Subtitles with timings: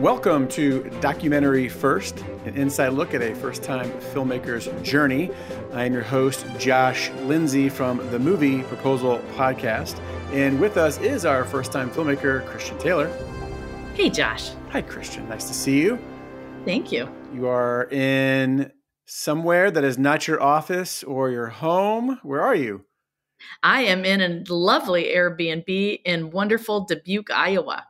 [0.00, 5.30] Welcome to Documentary First, an inside look at a first time filmmaker's journey.
[5.72, 9.98] I am your host, Josh Lindsay from the Movie Proposal Podcast.
[10.32, 13.10] And with us is our first time filmmaker, Christian Taylor.
[13.94, 14.50] Hey, Josh.
[14.68, 15.26] Hi, Christian.
[15.30, 15.98] Nice to see you.
[16.66, 17.08] Thank you.
[17.32, 18.72] You are in
[19.06, 22.20] somewhere that is not your office or your home.
[22.22, 22.84] Where are you?
[23.62, 27.86] I am in a lovely Airbnb in wonderful Dubuque, Iowa.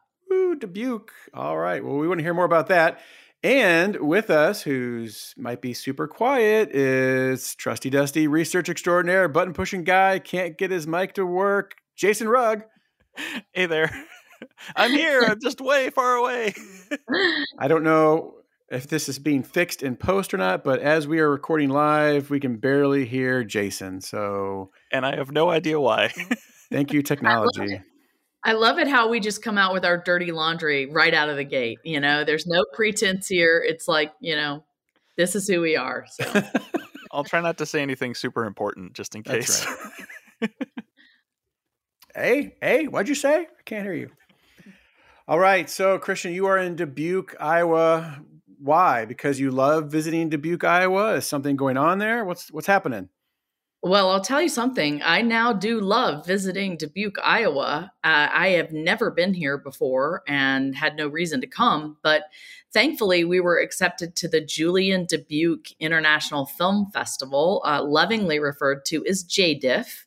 [0.55, 1.13] Dubuque.
[1.35, 1.85] All right.
[1.85, 3.01] Well, we want to hear more about that.
[3.43, 9.85] And with us, who's might be super quiet, is trusty dusty research extraordinaire, button pushing
[9.85, 12.65] guy, can't get his mic to work, Jason Rugg.
[13.53, 13.91] Hey there.
[14.77, 15.23] I'm here.
[15.23, 16.55] I'm just way far away.
[17.59, 18.37] I don't know
[18.71, 22.31] if this is being fixed in post or not, but as we are recording live,
[22.31, 24.01] we can barely hear Jason.
[24.01, 26.09] So, and I have no idea why.
[26.71, 27.81] thank you, technology.
[28.47, 31.37] I love it how we just come out with our dirty laundry right out of
[31.37, 31.81] the gate.
[31.83, 33.61] You know, there's no pretense here.
[33.67, 34.63] It's like, you know,
[35.17, 36.07] this is who we are.
[36.09, 36.43] So
[37.11, 39.67] I'll try not to say anything super important just in case.
[40.41, 40.51] Right.
[42.15, 43.41] hey, hey, what'd you say?
[43.41, 44.11] I can't hear you.
[45.27, 45.69] All right.
[45.69, 48.21] So, Christian, you are in Dubuque, Iowa.
[48.61, 49.07] Why?
[49.07, 51.15] Because you love visiting Dubuque, Iowa?
[51.15, 52.25] Is something going on there?
[52.25, 53.09] What's what's happening?
[53.83, 55.01] Well, I'll tell you something.
[55.05, 57.93] I now do love visiting Dubuque, Iowa.
[58.03, 62.25] Uh, I have never been here before and had no reason to come, but
[62.73, 69.05] thankfully, we were accepted to the Julien Dubuque International Film Festival, uh, lovingly referred to
[69.07, 70.05] as JDIF.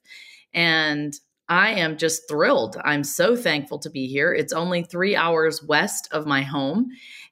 [0.53, 1.13] And
[1.47, 2.77] I am just thrilled.
[2.83, 4.33] I'm so thankful to be here.
[4.33, 6.89] It's only three hours west of my home.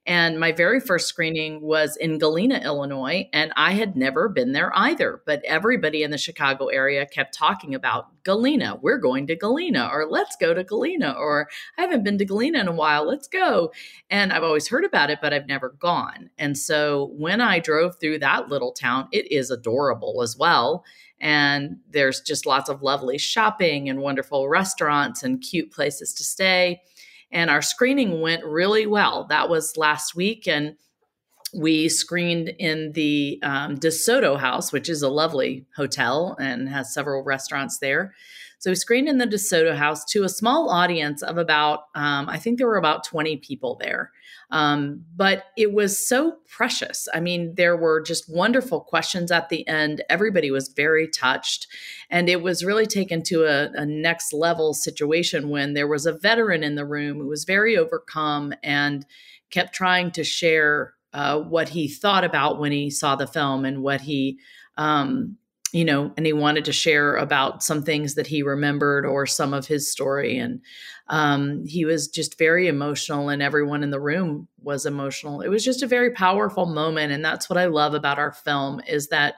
[0.08, 4.72] And my very first screening was in Galena, Illinois, and I had never been there
[4.74, 5.22] either.
[5.26, 8.80] But everybody in the Chicago area kept talking about Galena.
[8.82, 12.60] We're going to Galena, or let's go to Galena, or I haven't been to Galena
[12.62, 13.06] in a while.
[13.06, 13.74] Let's go.
[14.10, 16.30] And I've always heard about it, but I've never gone.
[16.38, 20.86] And so when I drove through that little town, it is adorable as well.
[21.20, 26.80] And there's just lots of lovely shopping and wonderful restaurants and cute places to stay
[27.32, 29.26] and our screening went really well.
[29.30, 30.76] That was last week, and
[31.54, 37.24] we screened in the um, DeSoto House, which is a lovely hotel and has several
[37.24, 38.14] restaurants there.
[38.60, 42.38] So we screened in the DeSoto House to a small audience of about, um, I
[42.38, 44.12] think there were about 20 people there.
[44.50, 47.08] Um, but it was so precious.
[47.14, 50.04] I mean, there were just wonderful questions at the end.
[50.10, 51.68] Everybody was very touched.
[52.10, 56.14] And it was really taken to a, a next level situation when there was a
[56.14, 59.06] veteran in the room who was very overcome and
[59.50, 63.82] kept trying to share uh, what he thought about when he saw the film and
[63.82, 64.40] what he
[64.78, 65.38] um,
[65.74, 69.54] you know, and he wanted to share about some things that he remembered or some
[69.54, 70.38] of his story.
[70.38, 70.62] And
[71.10, 75.42] um, he was just very emotional, and everyone in the room was emotional.
[75.42, 78.82] It was just a very powerful moment, and that's what I love about our film
[78.88, 79.36] is that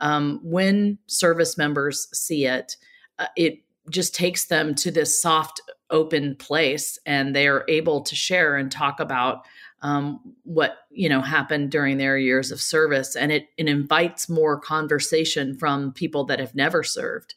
[0.00, 2.76] um, when service members see it,
[3.18, 3.60] uh, it
[3.90, 5.60] just takes them to this soft,
[5.90, 9.44] open place, and they are able to share and talk about
[9.82, 13.14] um, what you know happened during their years of service.
[13.14, 17.34] And it, it invites more conversation from people that have never served.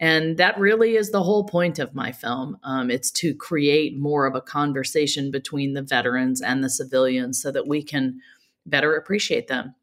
[0.00, 2.58] And that really is the whole point of my film.
[2.62, 7.50] Um, it's to create more of a conversation between the veterans and the civilians so
[7.50, 8.20] that we can
[8.64, 9.74] better appreciate them.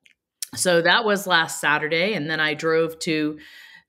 [0.55, 3.37] So that was last saturday and then i drove to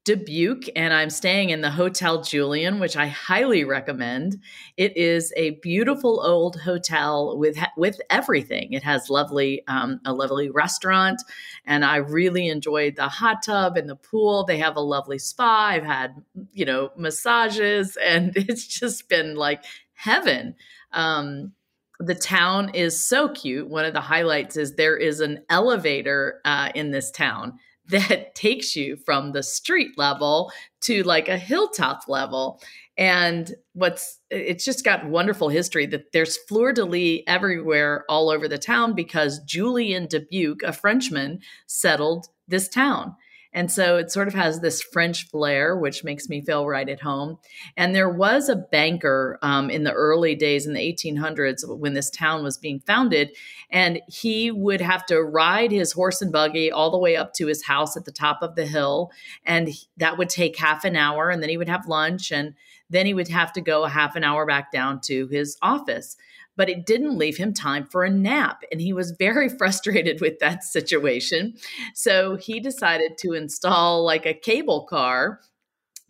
[0.07, 4.41] Dubuque, and I'm staying in the Hotel Julien, which I highly recommend.
[4.77, 8.73] It is a beautiful old hotel with with everything.
[8.73, 11.21] It has lovely um, a lovely restaurant,
[11.65, 14.45] and I really enjoyed the hot tub and the pool.
[14.45, 15.71] They have a lovely spa.
[15.71, 16.15] I've had
[16.53, 19.65] you know massages, and it's just been like
[19.95, 20.55] heaven.
[20.93, 21.53] Um,
[21.99, 23.69] the town is so cute.
[23.69, 27.59] One of the highlights is there is an elevator uh, in this town
[27.91, 30.51] that takes you from the street level
[30.83, 32.61] to like a hilltop level.
[32.99, 38.49] And what's it's just got wonderful history that there's fleur de lis everywhere all over
[38.49, 43.15] the town because Julien Dubuque, a Frenchman, settled this town.
[43.57, 47.01] And so it sort of has this French flair, which makes me feel right at
[47.01, 47.39] home.
[47.75, 52.11] And there was a banker um, in the early days in the 1800s when this
[52.11, 53.35] town was being founded,
[53.71, 57.47] and he would have to ride his horse and buggy all the way up to
[57.47, 59.11] his house at the top of the hill.
[59.47, 62.53] And that would take half an hour, and then he would have lunch, and
[62.91, 66.19] then he would have to go a half an hour back down to his office
[66.57, 68.63] but it didn't leave him time for a nap.
[68.73, 71.55] And he was very frustrated with that situation.
[71.95, 75.41] So he decided to install like a cable car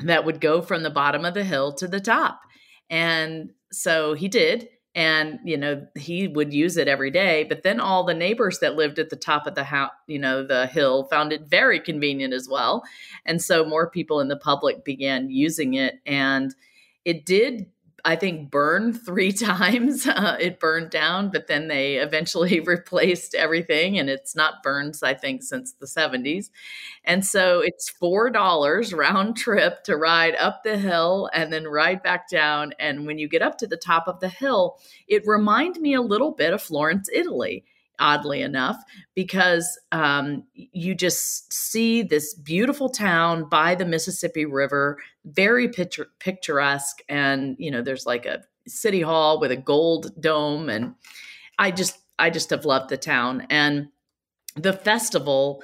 [0.00, 2.40] that would go from the bottom of the hill to the top.
[2.90, 4.68] And so he did.
[4.94, 8.76] and you know he would use it every day but then all the neighbors that
[8.76, 12.32] lived at the top of the house you know the hill found it very convenient
[12.32, 12.82] as well
[13.26, 16.54] and so more people in the public began using it and
[17.04, 17.66] it did
[18.06, 20.06] I think burn three times.
[20.06, 25.12] Uh, it burned down, but then they eventually replaced everything, and it's not burned, I
[25.12, 26.50] think, since the 70s.
[27.04, 32.28] And so it's $4 round trip to ride up the hill and then ride back
[32.28, 32.72] down.
[32.78, 36.00] And when you get up to the top of the hill, it reminded me a
[36.00, 37.64] little bit of Florence, Italy
[37.98, 38.76] oddly enough,
[39.14, 46.98] because um, you just see this beautiful town by the Mississippi River, very picture- picturesque.
[47.08, 50.68] And, you know, there's like a city hall with a gold dome.
[50.68, 50.94] And
[51.58, 53.46] I just, I just have loved the town.
[53.50, 53.88] And
[54.54, 55.62] the festival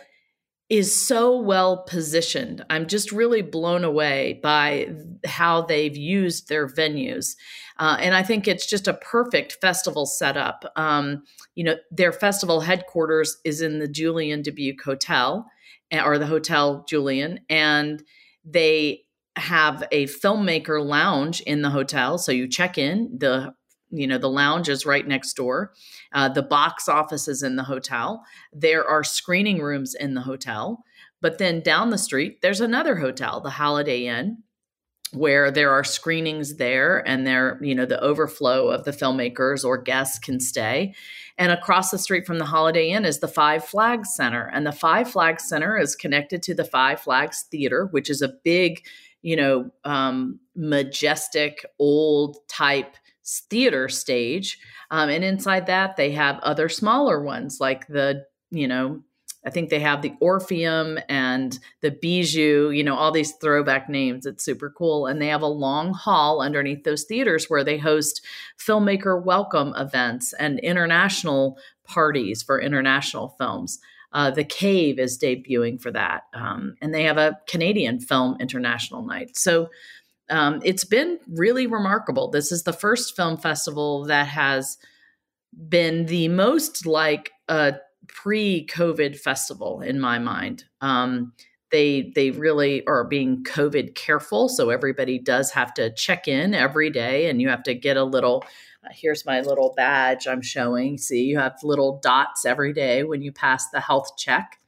[0.73, 2.65] is so well positioned.
[2.71, 4.89] I'm just really blown away by
[5.27, 7.37] how they've used their venues.
[7.79, 10.65] Uh, and I think it's just a perfect festival setup.
[10.75, 11.25] Um,
[11.55, 15.47] you know, their festival headquarters is in the Julien Dubuque Hotel
[15.91, 18.03] eh, or the Hotel Julien, and
[18.43, 19.03] they
[19.37, 22.17] have a filmmaker lounge in the hotel.
[22.17, 23.53] So you check in, the
[23.93, 25.73] you know the lounge is right next door.
[26.13, 28.25] Uh, the box office is in the hotel.
[28.53, 30.83] There are screening rooms in the hotel.
[31.21, 34.39] But then down the street there's another hotel the holiday inn
[35.13, 39.79] where there are screenings there and there you know the overflow of the filmmakers or
[39.79, 40.95] guests can stay.
[41.39, 44.51] And across the street from the holiday inn is the five flags center.
[44.53, 48.33] And the five flags center is connected to the five flags theater which is a
[48.43, 48.85] big
[49.23, 54.59] you know um, majestic old type theater stage.
[54.91, 59.03] Um, and inside that, they have other smaller ones like the, you know,
[59.45, 64.25] I think they have the Orpheum and the Bijou, you know, all these throwback names.
[64.25, 65.07] It's super cool.
[65.07, 68.25] And they have a long hall underneath those theaters where they host
[68.57, 73.81] filmmaker welcome events and international parties for international films.
[74.13, 76.25] Uh, the Cave is debuting for that.
[76.35, 79.37] Um, and they have a Canadian Film International Night.
[79.37, 79.71] So
[80.33, 82.31] um, it's been really remarkable.
[82.31, 84.79] This is the first film festival that has
[85.69, 87.75] been the most like a
[88.09, 90.65] pre-COVID festival in my mind.
[90.81, 91.35] Um,
[91.71, 96.89] they they really are being COVID careful, so everybody does have to check in every
[96.89, 98.43] day, and you have to get a little.
[98.85, 100.97] Uh, here's my little badge I'm showing.
[100.97, 104.59] See, you have little dots every day when you pass the health check.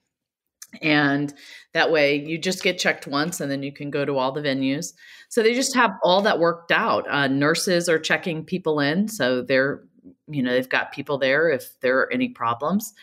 [0.82, 1.32] And
[1.72, 4.42] that way you just get checked once and then you can go to all the
[4.42, 4.92] venues.
[5.28, 7.10] So they just have all that worked out.
[7.10, 9.08] Uh, nurses are checking people in.
[9.08, 9.82] So they're,
[10.28, 12.94] you know, they've got people there if there are any problems.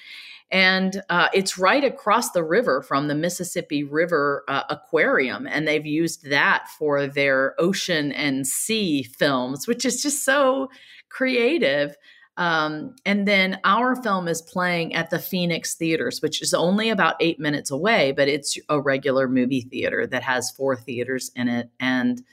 [0.52, 5.48] And uh, it's right across the river from the Mississippi River uh, Aquarium.
[5.48, 10.70] And they've used that for their ocean and sea films, which is just so
[11.10, 11.96] creative.
[12.38, 17.16] Um, and then our film is playing at the Phoenix Theaters, which is only about
[17.20, 21.70] eight minutes away, but it's a regular movie theater that has four theaters in it,
[21.80, 22.24] and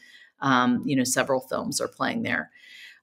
[0.41, 2.51] um, you know several films are playing there.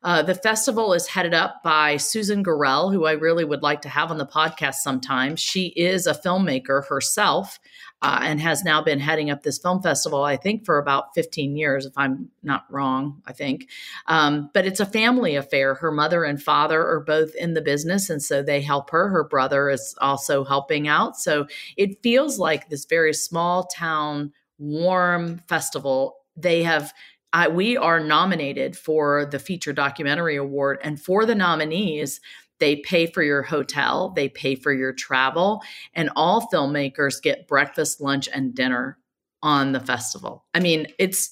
[0.04, 3.90] Uh, the festival is headed up by Susan Gorrell, who I really would like to
[3.90, 5.36] have on the podcast sometime.
[5.36, 7.60] She is a filmmaker herself
[8.02, 11.56] uh, and has now been heading up this film festival, I think, for about 15
[11.56, 13.70] years, if I'm not wrong, I think.
[14.08, 15.76] Um, but it's a family affair.
[15.76, 19.10] Her mother and father are both in the business, and so they help her.
[19.10, 21.18] Her brother is also helping out.
[21.18, 21.48] So
[21.78, 26.18] it feels like this very small town, warm festival.
[26.36, 26.94] They have
[27.36, 32.22] I, we are nominated for the feature documentary award and for the nominees
[32.60, 35.62] they pay for your hotel, they pay for your travel,
[35.94, 38.98] and all filmmakers get breakfast, lunch, and dinner
[39.42, 40.46] on the festival.
[40.54, 41.30] I mean, it's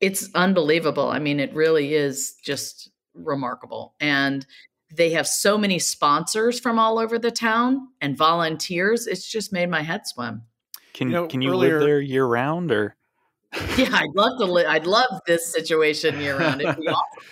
[0.00, 1.08] it's unbelievable.
[1.08, 3.94] I mean, it really is just remarkable.
[4.00, 4.46] And
[4.94, 9.06] they have so many sponsors from all over the town and volunteers.
[9.06, 10.42] It's just made my head swim.
[10.94, 12.96] Can you know, can you earlier, live there year round or?
[13.76, 14.66] yeah, I'd love to live.
[14.68, 16.60] I'd love this situation year round.
[16.60, 17.24] It'd be awesome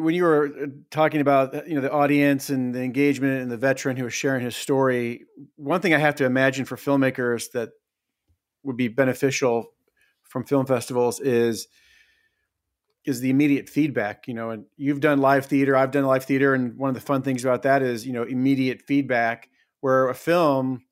[0.00, 3.50] when you were uh, talking about uh, you know the audience and the engagement and
[3.50, 5.24] the veteran who was sharing his story,
[5.56, 7.70] one thing I have to imagine for filmmakers that
[8.62, 9.66] would be beneficial
[10.22, 11.68] from film festivals is
[13.04, 14.26] is the immediate feedback.
[14.28, 17.00] You know, and you've done live theater, I've done live theater, and one of the
[17.00, 19.48] fun things about that is you know immediate feedback.
[19.80, 20.82] Where a film,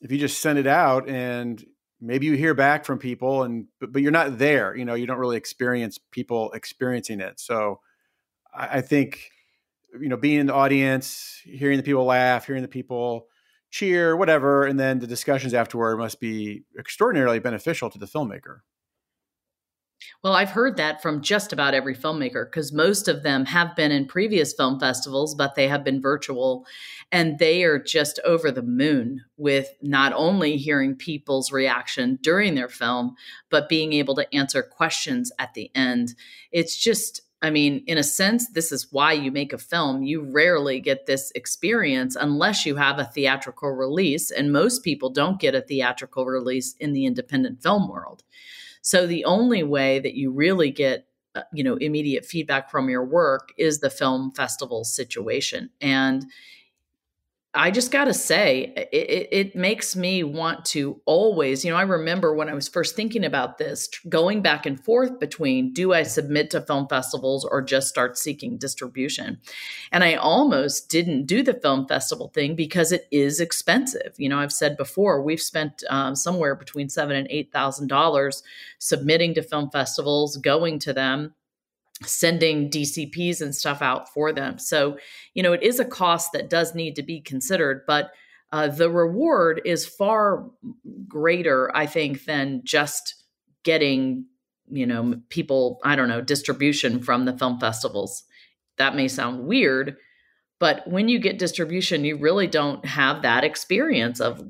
[0.00, 1.62] if you just send it out and
[2.00, 5.06] maybe you hear back from people and but, but you're not there you know you
[5.06, 7.80] don't really experience people experiencing it so
[8.56, 9.30] I, think
[10.00, 13.26] you know being in the audience, hearing the people laugh, hearing the people
[13.70, 18.60] cheer, whatever, and then the discussions afterward must be extraordinarily beneficial to the filmmaker.
[20.22, 23.92] Well, I've heard that from just about every filmmaker because most of them have been
[23.92, 26.66] in previous film festivals, but they have been virtual.
[27.12, 32.68] And they are just over the moon with not only hearing people's reaction during their
[32.68, 33.14] film,
[33.50, 36.14] but being able to answer questions at the end.
[36.50, 40.02] It's just, I mean, in a sense, this is why you make a film.
[40.02, 44.30] You rarely get this experience unless you have a theatrical release.
[44.30, 48.22] And most people don't get a theatrical release in the independent film world.
[48.80, 53.04] So the only way that you really get uh, you know immediate feedback from your
[53.04, 56.24] work is the film festival situation and
[57.56, 61.82] I just got to say, it, it, makes me want to always, you know, I
[61.82, 66.02] remember when I was first thinking about this, going back and forth between do I
[66.02, 69.40] submit to film festivals or just start seeking distribution?
[69.90, 74.12] And I almost didn't do the film festival thing because it is expensive.
[74.18, 78.42] You know, I've said before, we've spent um, somewhere between seven and eight thousand dollars
[78.78, 81.34] submitting to film festivals, going to them
[82.04, 84.58] sending DCPs and stuff out for them.
[84.58, 84.98] So,
[85.34, 88.10] you know, it is a cost that does need to be considered, but
[88.52, 90.50] uh, the reward is far
[91.08, 93.14] greater, I think, than just
[93.64, 94.26] getting,
[94.70, 98.24] you know, people, I don't know, distribution from the film festivals.
[98.78, 99.96] That may sound weird,
[100.60, 104.42] but when you get distribution, you really don't have that experience of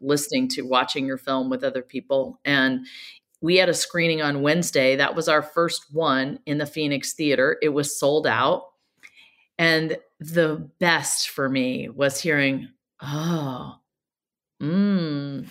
[0.00, 2.86] listening to watching your film with other people and
[3.42, 4.96] we had a screening on Wednesday.
[4.96, 7.58] That was our first one in the Phoenix Theater.
[7.60, 8.66] It was sold out.
[9.58, 12.68] And the best for me was hearing,
[13.02, 13.76] oh,
[14.62, 15.46] mm,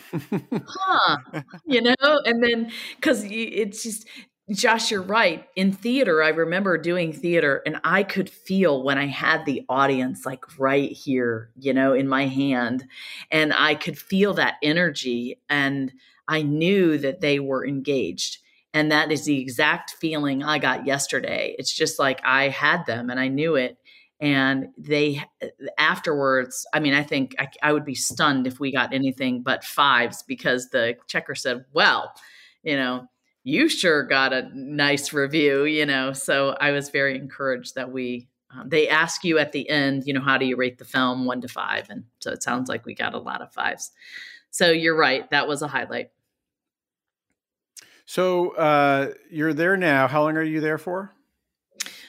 [0.67, 1.17] huh,
[1.65, 4.07] you know, and then because it's just,
[4.51, 5.45] Josh, you're right.
[5.55, 10.25] In theater, I remember doing theater and I could feel when I had the audience
[10.25, 12.85] like right here, you know, in my hand.
[13.31, 15.39] And I could feel that energy.
[15.49, 15.93] And
[16.31, 18.37] I knew that they were engaged.
[18.73, 21.55] And that is the exact feeling I got yesterday.
[21.59, 23.77] It's just like I had them and I knew it.
[24.21, 25.21] And they
[25.77, 29.65] afterwards, I mean, I think I, I would be stunned if we got anything but
[29.65, 32.13] fives because the checker said, well,
[32.63, 33.07] you know,
[33.43, 36.13] you sure got a nice review, you know.
[36.13, 40.13] So I was very encouraged that we um, they ask you at the end, you
[40.13, 41.89] know, how do you rate the film one to five?
[41.89, 43.91] And so it sounds like we got a lot of fives.
[44.49, 45.29] So you're right.
[45.31, 46.11] That was a highlight.
[48.05, 50.07] So uh, you're there now.
[50.07, 51.13] How long are you there for?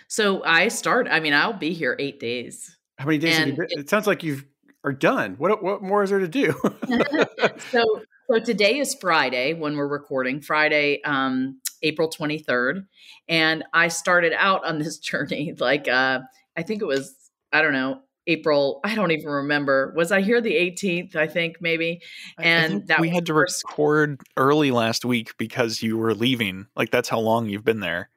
[0.08, 1.08] So I start.
[1.11, 2.76] I mean, I'll be here eight days.
[2.99, 3.38] How many days?
[3.38, 4.42] It, it, sounds like you
[4.84, 5.37] are done.
[5.38, 6.52] What what more is there to do?
[7.70, 10.40] so so today is Friday when we're recording.
[10.40, 12.87] Friday, um, April twenty third,
[13.28, 15.54] and I started out on this journey.
[15.58, 16.20] Like uh,
[16.56, 17.14] I think it was
[17.52, 18.81] I don't know April.
[18.85, 19.93] I don't even remember.
[19.97, 21.17] Was I here the 18th?
[21.17, 22.02] I think maybe.
[22.38, 26.67] And that we had to record early last week because you were leaving.
[26.76, 28.11] Like that's how long you've been there.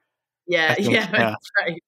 [0.46, 1.82] Yeah, think, yeah, yeah, right.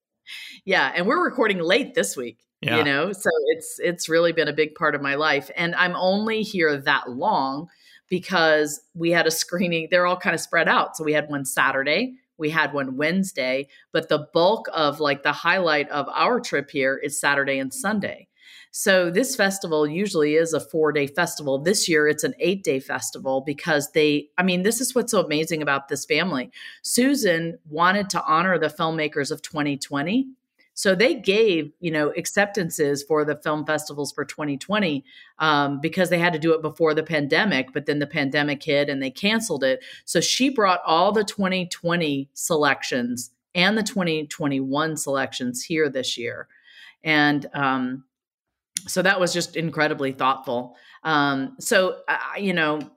[0.64, 2.44] Yeah, and we're recording late this week.
[2.60, 2.78] Yeah.
[2.78, 5.94] You know, so it's it's really been a big part of my life, and I'm
[5.94, 7.68] only here that long
[8.10, 9.88] because we had a screening.
[9.90, 10.96] They're all kind of spread out.
[10.96, 15.32] So we had one Saturday, we had one Wednesday, but the bulk of like the
[15.32, 18.28] highlight of our trip here is Saturday and Sunday.
[18.70, 21.58] So this festival usually is a four day festival.
[21.58, 25.24] This year it's an eight day festival because they, I mean, this is what's so
[25.24, 26.50] amazing about this family.
[26.82, 30.28] Susan wanted to honor the filmmakers of 2020
[30.78, 35.04] so they gave, you know, acceptances for the film festivals for 2020
[35.40, 38.88] um, because they had to do it before the pandemic, but then the pandemic hit
[38.88, 39.82] and they canceled it.
[40.04, 46.46] So she brought all the 2020 selections and the 2021 selections here this year.
[47.02, 48.04] And um,
[48.86, 50.76] so that was just incredibly thoughtful.
[51.02, 52.88] Um, so, uh, you know,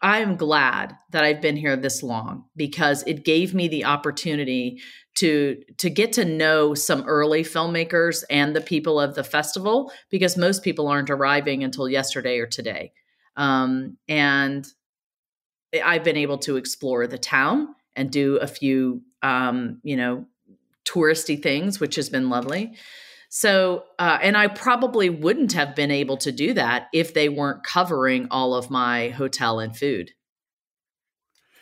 [0.00, 4.80] I am glad that I've been here this long because it gave me the opportunity
[5.16, 10.36] to to get to know some early filmmakers and the people of the festival because
[10.36, 12.92] most people aren't arriving until yesterday or today.
[13.36, 14.66] Um, and
[15.84, 20.26] I've been able to explore the town and do a few, um, you know,
[20.84, 22.76] touristy things, which has been lovely.
[23.28, 27.62] So, uh, and I probably wouldn't have been able to do that if they weren't
[27.62, 30.12] covering all of my hotel and food.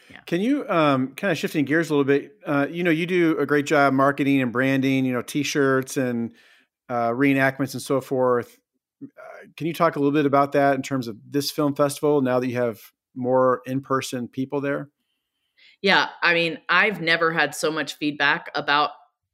[0.08, 0.20] Yeah.
[0.26, 2.38] Can you um, kind of shifting gears a little bit?
[2.46, 5.04] Uh, you know, you do a great job marketing and branding.
[5.04, 6.36] You know, T-shirts and
[6.88, 8.58] uh, reenactments and so forth.
[9.02, 9.06] Uh,
[9.56, 12.22] can you talk a little bit about that in terms of this film festival?
[12.22, 12.80] Now that you have
[13.16, 14.88] more in-person people there.
[15.82, 18.90] Yeah, I mean, I've never had so much feedback about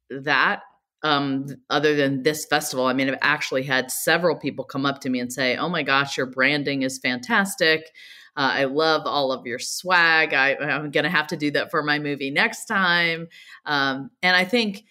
[0.09, 0.63] that
[1.03, 2.85] um, other than this festival.
[2.85, 5.83] I mean, I've actually had several people come up to me and say, "Oh my
[5.83, 7.91] gosh, your branding is fantastic."
[8.35, 10.33] Uh, I love all of your swag.
[10.33, 13.27] I, am going to have to do that for my movie next time.
[13.65, 14.85] Um, and I think,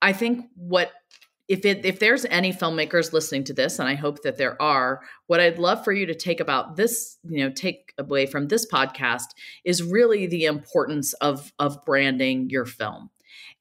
[0.00, 0.92] I think what
[1.48, 5.00] if it if there's any filmmakers listening to this and i hope that there are
[5.28, 8.66] what i'd love for you to take about this you know take away from this
[8.66, 9.26] podcast
[9.64, 13.10] is really the importance of of branding your film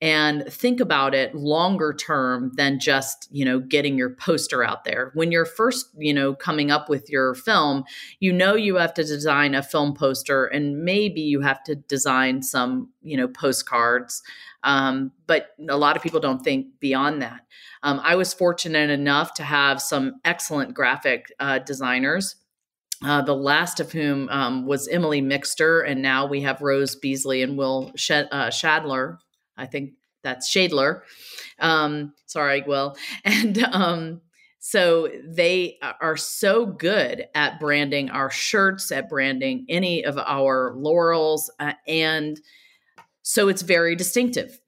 [0.01, 5.11] and think about it longer term than just you know getting your poster out there.
[5.13, 7.85] When you're first you know coming up with your film
[8.19, 12.41] you know you have to design a film poster and maybe you have to design
[12.41, 14.21] some you know postcards
[14.63, 17.41] um, but a lot of people don't think beyond that.
[17.83, 22.35] Um, i was fortunate enough to have some excellent graphic uh, designers
[23.03, 27.41] uh, the last of whom um, was Emily Mixter, and now we have Rose Beasley
[27.41, 29.17] and Will uh, Shadler
[29.57, 29.93] I think
[30.23, 31.01] that's Shadler.
[31.59, 32.95] Um, sorry, Will.
[33.23, 34.21] And um,
[34.59, 41.51] so they are so good at branding our shirts, at branding any of our laurels,
[41.59, 42.39] uh, and
[43.21, 44.59] so it's very distinctive.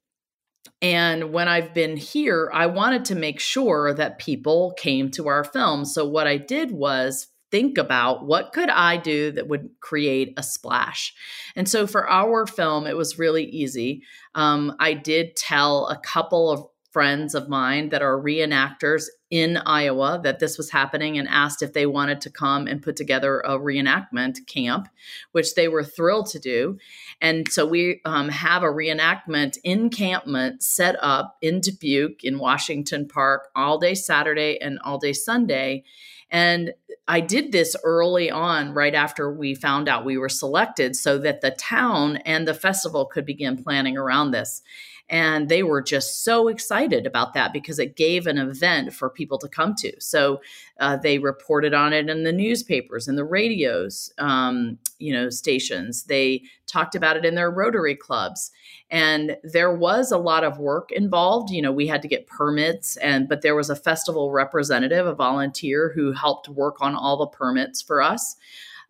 [0.82, 5.44] And when I've been here, I wanted to make sure that people came to our
[5.44, 5.86] film.
[5.86, 10.44] So what I did was think about what could I do that would create a
[10.44, 11.14] splash.
[11.56, 14.04] And so for our film, it was really easy.
[14.36, 20.20] Um, I did tell a couple of friends of mine that are reenactors in Iowa
[20.24, 23.60] that this was happening and asked if they wanted to come and put together a
[23.60, 24.88] reenactment camp,
[25.32, 26.78] which they were thrilled to do.
[27.22, 33.50] And so we um, have a reenactment encampment set up in Dubuque in Washington Park
[33.56, 35.84] all day Saturday and all day Sunday.
[36.30, 36.74] And
[37.08, 41.42] I did this early on, right after we found out we were selected, so that
[41.42, 44.62] the town and the festival could begin planning around this.
[45.10, 49.38] And they were just so excited about that because it gave an event for people
[49.38, 49.94] to come to.
[50.00, 50.42] So
[50.82, 56.04] uh, they reported on it in the newspapers and the radios, um, you know, stations.
[56.04, 58.52] They talked about it in their Rotary clubs.
[58.90, 61.52] And there was a lot of work involved.
[61.52, 65.16] You know, we had to get permits, and but there was a festival representative, a
[65.16, 68.36] volunteer, who helped work on all the permits for us.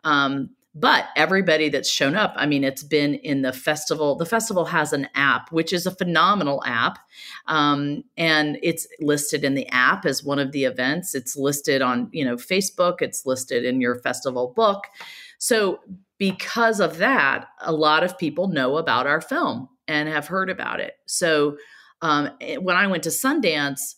[0.04, 4.66] Um, but everybody that's shown up i mean it's been in the festival the festival
[4.66, 6.98] has an app which is a phenomenal app.
[7.46, 11.14] Um, and it's listed in the app as one of the events.
[11.14, 13.00] It's listed on you know facebook.
[13.00, 14.84] It's listed in your festival book.
[15.38, 15.80] So
[16.18, 20.80] because of that a lot of people know about our film and have heard about
[20.80, 21.56] it so
[22.02, 23.94] um, eh, when i went to sundance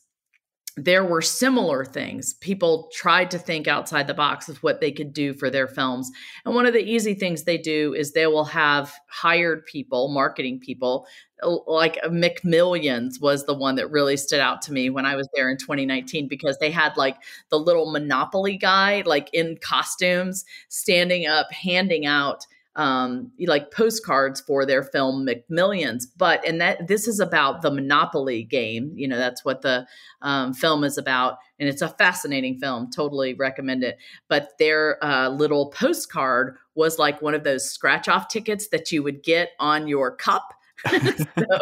[0.77, 2.35] there were similar things.
[2.35, 6.11] People tried to think outside the box of what they could do for their films.
[6.45, 10.61] And one of the easy things they do is they will have hired people, marketing
[10.61, 11.07] people,
[11.43, 15.51] like McMillions was the one that really stood out to me when I was there
[15.51, 17.17] in 2019 because they had like
[17.49, 22.47] the little Monopoly guy, like in costumes, standing up, handing out
[22.81, 26.05] um, like postcards for their film McMillions.
[26.17, 28.91] But and that this is about the Monopoly game.
[28.95, 29.87] You know, that's what the
[30.23, 32.91] um, film is about, and it's a fascinating film.
[32.91, 33.99] Totally recommend it.
[34.29, 39.03] But their uh, little postcard was like one of those scratch off tickets that you
[39.03, 40.55] would get on your cup.
[40.89, 41.59] so,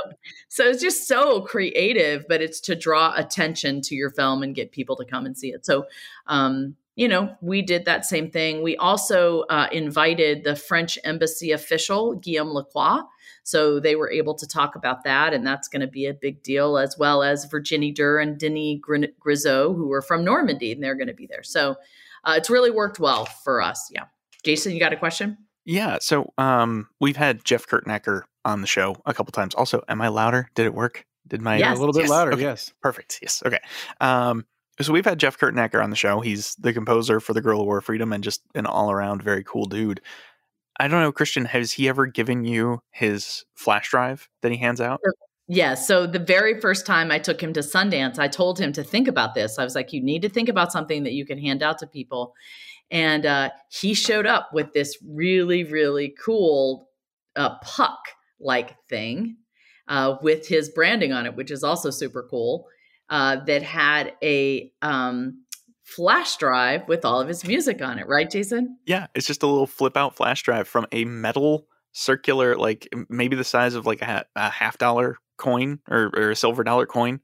[0.47, 4.71] so it's just so creative, but it's to draw attention to your film and get
[4.71, 5.67] people to come and see it.
[5.67, 5.87] So,
[6.29, 8.61] um, you know, we did that same thing.
[8.61, 13.03] We also uh, invited the French embassy official, Guillaume Lacroix.
[13.45, 16.43] So they were able to talk about that, and that's going to be a big
[16.43, 20.97] deal, as well as Virginie Durr and Denis Grisot, who are from Normandy, and they're
[20.97, 21.45] going to be there.
[21.45, 21.77] So
[22.25, 23.89] uh, it's really worked well for us.
[23.95, 24.07] Yeah.
[24.43, 25.39] Jason, you got a question?
[25.65, 25.99] Yeah.
[26.01, 29.55] So um, we've had Jeff Kurtenacker on the show a couple times.
[29.55, 30.49] Also, am I louder?
[30.57, 31.07] Did it work?
[31.29, 31.77] Did my yes.
[31.77, 32.11] a little bit yes.
[32.11, 32.33] louder?
[32.33, 32.43] Okay.
[32.43, 32.73] Yes.
[32.83, 33.21] Perfect.
[33.23, 33.41] Yes.
[33.47, 33.61] Okay.
[34.01, 34.47] Um,
[34.81, 36.21] so we've had Jeff Kurtenacker on the show.
[36.21, 39.43] He's the composer for the Girl Who Wore Freedom and just an all around very
[39.45, 40.01] cool dude.
[40.79, 44.81] I don't know, Christian, has he ever given you his flash drive that he hands
[44.81, 45.01] out?
[45.49, 45.75] Yeah.
[45.75, 49.09] So the very first time I took him to Sundance, I told him to think
[49.09, 49.59] about this.
[49.59, 51.87] I was like, you need to think about something that you can hand out to
[51.87, 52.35] people.
[52.91, 56.89] And uh, he showed up with this really, really cool
[57.35, 57.99] uh, puck
[58.41, 59.37] like thing
[59.89, 62.67] uh, with his branding on it, which is also super cool
[63.11, 65.45] uh, that had a um,
[65.83, 68.79] flash drive with all of his music on it, right, Jason?
[68.87, 73.37] Yeah, it's just a little flip out flash drive from a metal circular, like maybe
[73.37, 77.21] the size of like a, a half dollar coin or, or, a silver dollar coin,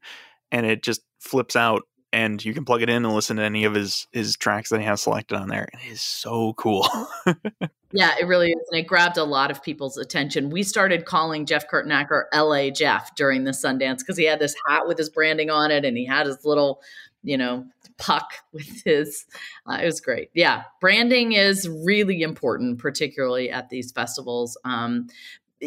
[0.51, 1.83] and it just flips out
[2.15, 4.79] and you can plug it in and listen to any of his his tracks that
[4.79, 5.67] he has selected on there.
[5.73, 6.87] It is so cool.
[7.91, 10.49] yeah, it really is, and it grabbed a lot of people's attention.
[10.49, 12.71] We started calling Jeff Kurtenacker "L.A.
[12.71, 15.97] Jeff" during the Sundance because he had this hat with his branding on it, and
[15.97, 16.81] he had his little,
[17.21, 17.65] you know,
[17.97, 19.25] puck with his.
[19.69, 20.29] Uh, it was great.
[20.33, 24.57] Yeah, branding is really important, particularly at these festivals.
[24.63, 25.07] Um,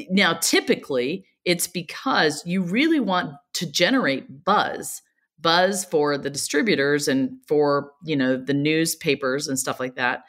[0.08, 5.02] now, typically, it's because you really want to generate buzz
[5.40, 10.24] buzz for the distributors and for you know the newspapers and stuff like that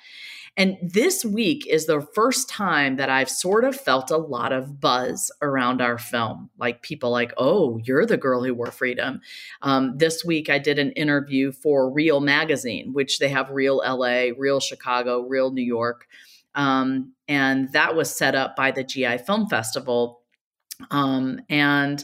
[0.59, 4.81] and this week is the first time that I've sort of felt a lot of
[4.81, 6.49] buzz around our film.
[6.57, 9.21] Like people like, oh, you're the girl who wore freedom.
[9.61, 14.31] Um, this week I did an interview for Real Magazine, which they have Real LA,
[14.37, 16.07] Real Chicago, Real New York.
[16.55, 20.23] Um, and that was set up by the GI Film Festival.
[20.91, 22.03] Um, and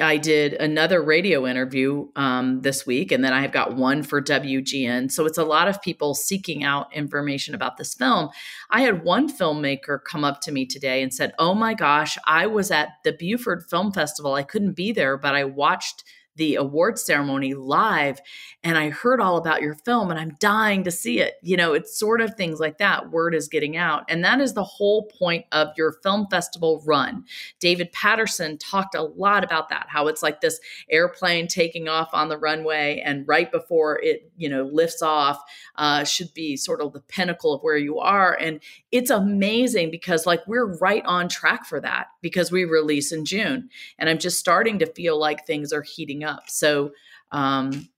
[0.00, 5.10] I did another radio interview um, this week, and then I've got one for WGN.
[5.10, 8.28] So it's a lot of people seeking out information about this film.
[8.70, 12.46] I had one filmmaker come up to me today and said, Oh my gosh, I
[12.46, 14.34] was at the Beaufort Film Festival.
[14.34, 16.04] I couldn't be there, but I watched
[16.38, 18.20] the award ceremony live
[18.64, 21.34] and I heard all about your film and I'm dying to see it.
[21.42, 23.10] You know, it's sort of things like that.
[23.10, 24.04] Word is getting out.
[24.08, 27.24] And that is the whole point of your film festival run.
[27.60, 30.58] David Patterson talked a lot about that, how it's like this
[30.90, 35.40] airplane taking off on the runway and right before it, you know, lifts off
[35.76, 38.36] uh, should be sort of the pinnacle of where you are.
[38.40, 43.24] And it's amazing because like we're right on track for that because we release in
[43.24, 43.68] June.
[43.98, 46.44] And I'm just starting to feel like things are heating up.
[46.48, 46.90] So,
[47.32, 47.88] um,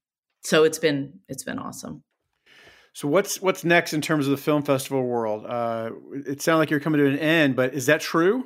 [0.42, 2.02] so it's been it's been awesome.
[2.92, 5.46] So what's what's next in terms of the film festival world?
[5.46, 5.90] Uh,
[6.26, 8.44] it sounds like you're coming to an end, but is that true?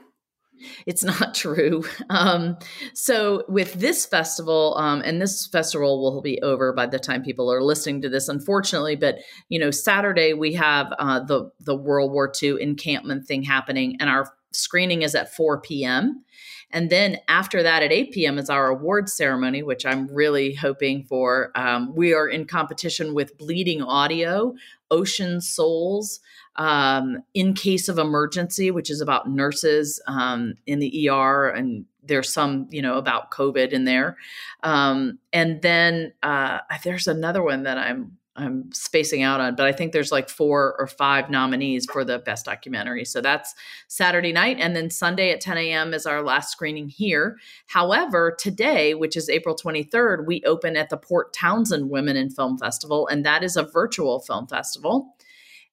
[0.86, 1.84] It's not true.
[2.10, 2.58] Um,
[2.94, 7.52] so with this festival, um, and this festival will be over by the time people
[7.52, 8.96] are listening to this, unfortunately.
[8.96, 9.16] But
[9.48, 14.10] you know, Saturday we have uh, the the World War II encampment thing happening, and
[14.10, 16.24] our screening is at 4 p.m.
[16.74, 21.04] And then after that, at 8 p.m., is our awards ceremony, which I'm really hoping
[21.04, 21.52] for.
[21.54, 24.54] Um, we are in competition with Bleeding Audio,
[24.90, 26.18] Ocean Souls,
[26.56, 31.48] um, In Case of Emergency, which is about nurses um, in the ER.
[31.48, 34.16] And there's some, you know, about COVID in there.
[34.64, 39.72] Um, and then uh, there's another one that I'm I'm spacing out on, but I
[39.72, 43.04] think there's like four or five nominees for the best documentary.
[43.04, 43.54] So that's
[43.86, 44.56] Saturday night.
[44.58, 45.94] And then Sunday at 10 a.m.
[45.94, 47.38] is our last screening here.
[47.66, 52.58] However, today, which is April 23rd, we open at the Port Townsend Women in Film
[52.58, 55.14] Festival, and that is a virtual film festival.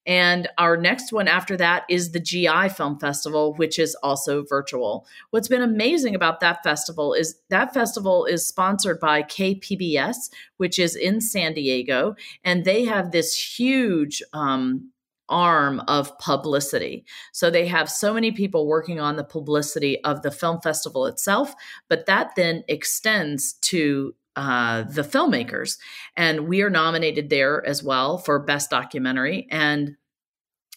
[0.06, 5.06] And our next one after that is the GI Film Festival, which is also virtual.
[5.30, 10.96] What's been amazing about that festival is that festival is sponsored by KPBS, which is
[10.96, 14.90] in San Diego, and they have this huge um,
[15.28, 17.04] arm of publicity.
[17.32, 21.54] So they have so many people working on the publicity of the film festival itself,
[21.88, 25.78] but that then extends to uh, the filmmakers.
[26.16, 29.46] And we are nominated there as well for Best Documentary.
[29.50, 29.96] And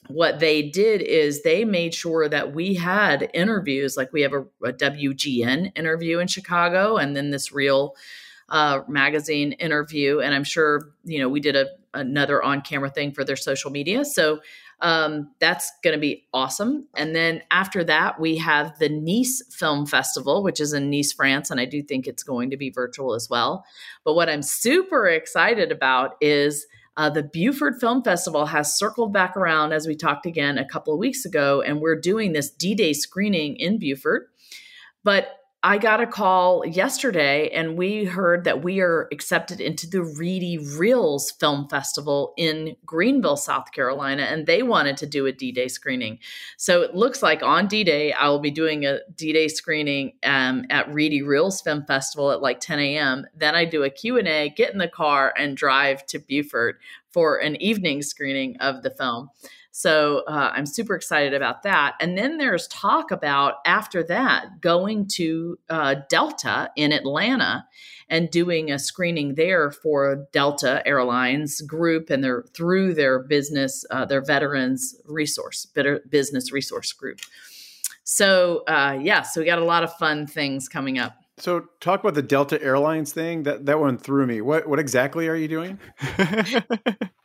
[0.07, 4.41] what they did is they made sure that we had interviews, like we have a,
[4.63, 7.95] a WGN interview in Chicago, and then this real
[8.49, 10.19] uh, magazine interview.
[10.19, 13.71] And I'm sure, you know, we did a, another on camera thing for their social
[13.71, 14.05] media.
[14.05, 14.41] So
[14.81, 16.87] um, that's going to be awesome.
[16.95, 21.49] And then after that, we have the Nice Film Festival, which is in Nice, France.
[21.49, 23.65] And I do think it's going to be virtual as well.
[24.03, 29.35] But what I'm super excited about is uh, the Beaufort Film Festival has circled back
[29.35, 32.73] around, as we talked again a couple of weeks ago, and we're doing this D
[32.73, 34.29] Day screening in Beaufort.
[35.03, 35.27] But
[35.65, 40.59] I got a call yesterday and we heard that we are accepted into the Reedy
[40.59, 45.67] Reels Film Festival in Greenville, South Carolina, and they wanted to do a D Day
[45.67, 46.19] screening.
[46.57, 50.13] So it looks like on D Day, I will be doing a D Day screening
[50.21, 53.25] um, at Reedy Reels Film Festival at like 10 a.m.
[53.35, 57.59] Then I do a Q&A, get in the car, and drive to Beaufort for an
[57.59, 59.31] evening screening of the film.
[59.77, 61.95] So uh, I'm super excited about that.
[61.99, 67.67] And then there's talk about after that going to uh, Delta in Atlanta
[68.07, 74.05] and doing a screening there for Delta Airlines group and their through their business, uh,
[74.05, 75.67] their veterans resource,
[76.09, 77.19] business resource group.
[78.05, 81.17] So uh, yeah, so we got a lot of fun things coming up.
[81.37, 83.43] So talk about the Delta Airlines thing.
[83.43, 84.39] That that one threw me.
[84.39, 85.79] What what exactly are you doing?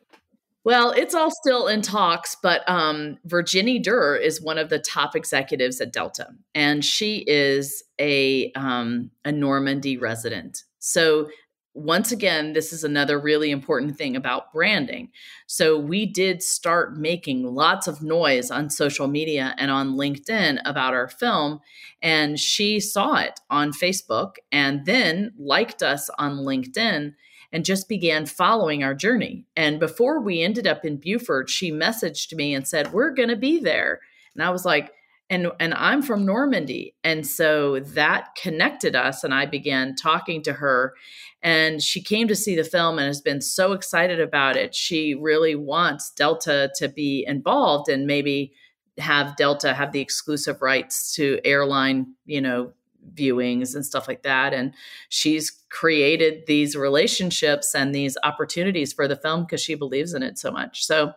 [0.63, 5.17] Well, it's all still in talks, but um, Virginie Durr is one of the top
[5.17, 10.65] executives at Delta, and she is a um, a Normandy resident.
[10.79, 11.31] So
[11.75, 15.09] once again, this is another really important thing about branding.
[15.47, 20.95] So we did start making lots of noise on social media and on LinkedIn about
[20.95, 21.61] our film.
[22.03, 27.15] And she saw it on Facebook and then liked us on LinkedIn
[27.53, 29.45] and just began following our journey.
[29.57, 33.37] And before we ended up in Beaufort, she messaged me and said, We're going to
[33.37, 34.01] be there.
[34.35, 34.93] And I was like,
[35.31, 40.53] and and I'm from Normandy and so that connected us and I began talking to
[40.55, 40.95] her
[41.43, 45.15] and she came to see the film and has been so excited about it she
[45.15, 48.53] really wants Delta to be involved and maybe
[48.99, 52.73] have Delta have the exclusive rights to airline you know
[53.15, 54.73] viewings and stuff like that and
[55.09, 60.39] she's created these relationships and these opportunities for the film because she believes in it
[60.39, 61.13] so much so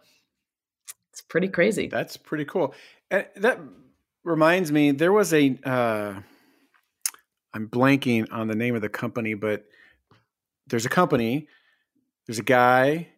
[1.11, 2.73] it's pretty crazy that's pretty cool
[3.11, 3.59] and that
[4.23, 6.13] reminds me there was a uh,
[7.53, 9.65] I'm blanking on the name of the company, but
[10.67, 11.47] there's a company,
[12.25, 13.09] there's a guy,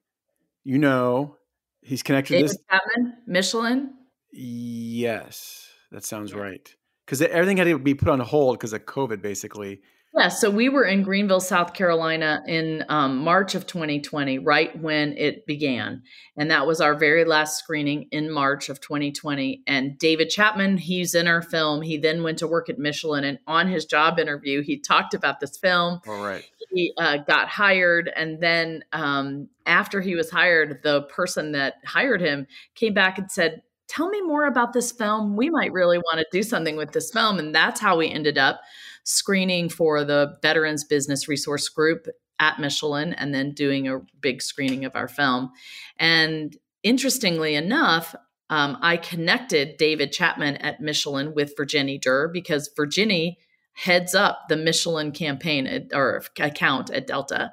[0.63, 1.38] you know,
[1.82, 2.63] he's connected David to this.
[2.69, 3.93] Chapman, Michelin.
[4.32, 6.73] Yes, that sounds right.
[7.06, 9.82] Because everything had to be put on hold because of COVID, basically.
[10.18, 15.18] Yeah, so we were in Greenville, South Carolina in um, March of 2020, right when
[15.18, 16.04] it began.
[16.38, 19.63] And that was our very last screening in March of 2020.
[19.68, 21.82] And David Chapman, he's in our film.
[21.82, 23.26] He then went to work at Michelin.
[23.26, 26.00] And on his job interview, he talked about this film.
[26.08, 26.50] All right.
[26.72, 28.10] He uh, got hired.
[28.15, 33.30] And then um, after he was hired, the person that hired him came back and
[33.30, 35.36] said, Tell me more about this film.
[35.36, 37.39] We might really want to do something with this film.
[37.39, 38.62] And that's how we ended up
[39.04, 42.08] screening for the Veterans Business Resource Group
[42.39, 45.52] at Michelin and then doing a big screening of our film.
[45.98, 48.15] And interestingly enough,
[48.50, 53.39] um, I connected David Chapman at Michelin with Virginie Durr because Virginie
[53.74, 57.52] heads up the Michelin campaign at, or account at Delta.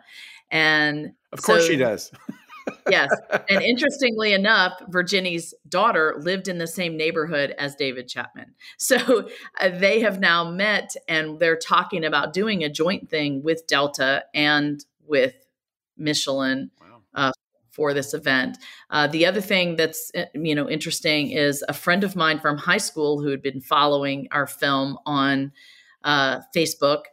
[0.51, 2.13] And of course so, she does.
[2.91, 3.11] yes.
[3.49, 8.55] And interestingly enough, Virginie's daughter lived in the same neighborhood as David Chapman.
[8.79, 9.29] So
[9.61, 14.25] uh, they have now met and they're talking about doing a joint thing with Delta
[14.35, 15.35] and with
[15.97, 16.71] Michelin.
[16.81, 17.03] Wow.
[17.15, 17.33] Uh,
[17.71, 18.59] for this event.
[18.91, 22.59] Uh, the other thing that's uh, you know interesting is a friend of mine from
[22.59, 25.53] high school who had been following our film on
[26.05, 27.05] uh, Facebook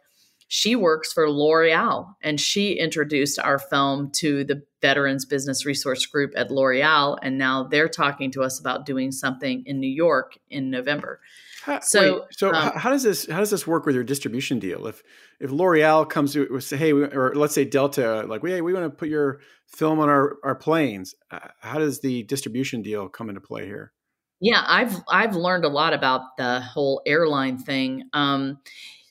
[0.52, 6.32] she works for L'Oreal and she introduced our film to the Veterans Business Resource Group
[6.34, 7.16] at L'Oreal.
[7.22, 11.20] And now they're talking to us about doing something in New York in November.
[11.62, 14.58] How, so, wait, so um, how does this how does this work with your distribution
[14.58, 14.88] deal?
[14.88, 15.04] If
[15.38, 18.90] if L'Oreal comes to say, hey, or let's say Delta, like, we we want to
[18.90, 23.40] put your film on our our planes, uh, how does the distribution deal come into
[23.40, 23.92] play here?
[24.40, 28.08] Yeah, I've I've learned a lot about the whole airline thing.
[28.14, 28.58] Um,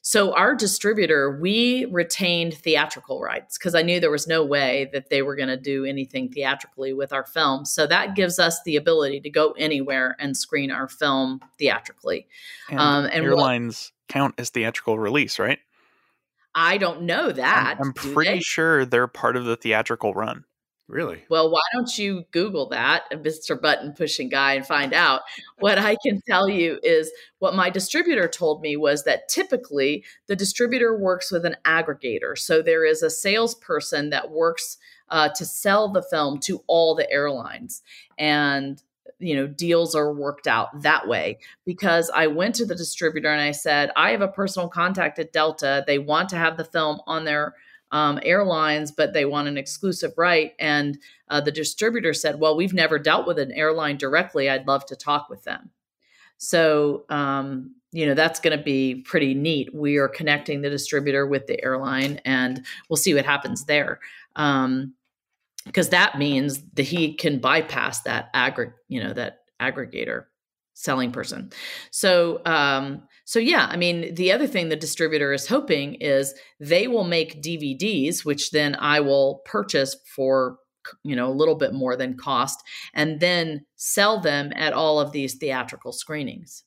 [0.02, 5.10] so our distributor, we retained theatrical rights because I knew there was no way that
[5.10, 7.66] they were going to do anything theatrically with our film.
[7.66, 12.28] So that gives us the ability to go anywhere and screen our film theatrically.
[12.70, 15.60] And, um, and airlines count as theatrical release, right?
[16.56, 17.78] I don't know that.
[17.80, 18.40] I'm, I'm pretty they?
[18.40, 20.46] sure they're part of the theatrical run.
[20.90, 21.22] Really?
[21.30, 23.62] Well, why don't you Google that, Mr.
[23.62, 25.22] Button pushing guy, and find out?
[25.60, 30.36] what I can tell you is what my distributor told me was that typically the
[30.36, 32.36] distributor works with an aggregator.
[32.36, 34.78] So there is a salesperson that works
[35.10, 37.84] uh, to sell the film to all the airlines.
[38.18, 38.82] And
[39.20, 43.42] you know deals are worked out that way because i went to the distributor and
[43.42, 47.02] i said i have a personal contact at delta they want to have the film
[47.06, 47.54] on their
[47.92, 50.54] um, airlines, but they want an exclusive right.
[50.60, 50.98] And
[51.30, 54.50] uh, the distributor said, Well, we've never dealt with an airline directly.
[54.50, 55.72] I'd love to talk with them.
[56.38, 59.74] So, um, you know, that's going to be pretty neat.
[59.74, 64.00] We are connecting the distributor with the airline, and we'll see what happens there.
[64.36, 64.94] Um,
[65.66, 70.26] because that means that he can bypass that aggr- you know, that aggregator
[70.74, 71.52] selling person.
[71.92, 76.88] So, um, so yeah, I mean, the other thing the distributor is hoping is they
[76.88, 80.58] will make DVDs, which then I will purchase for
[81.04, 82.58] you know a little bit more than cost,
[82.92, 86.64] and then sell them at all of these theatrical screenings.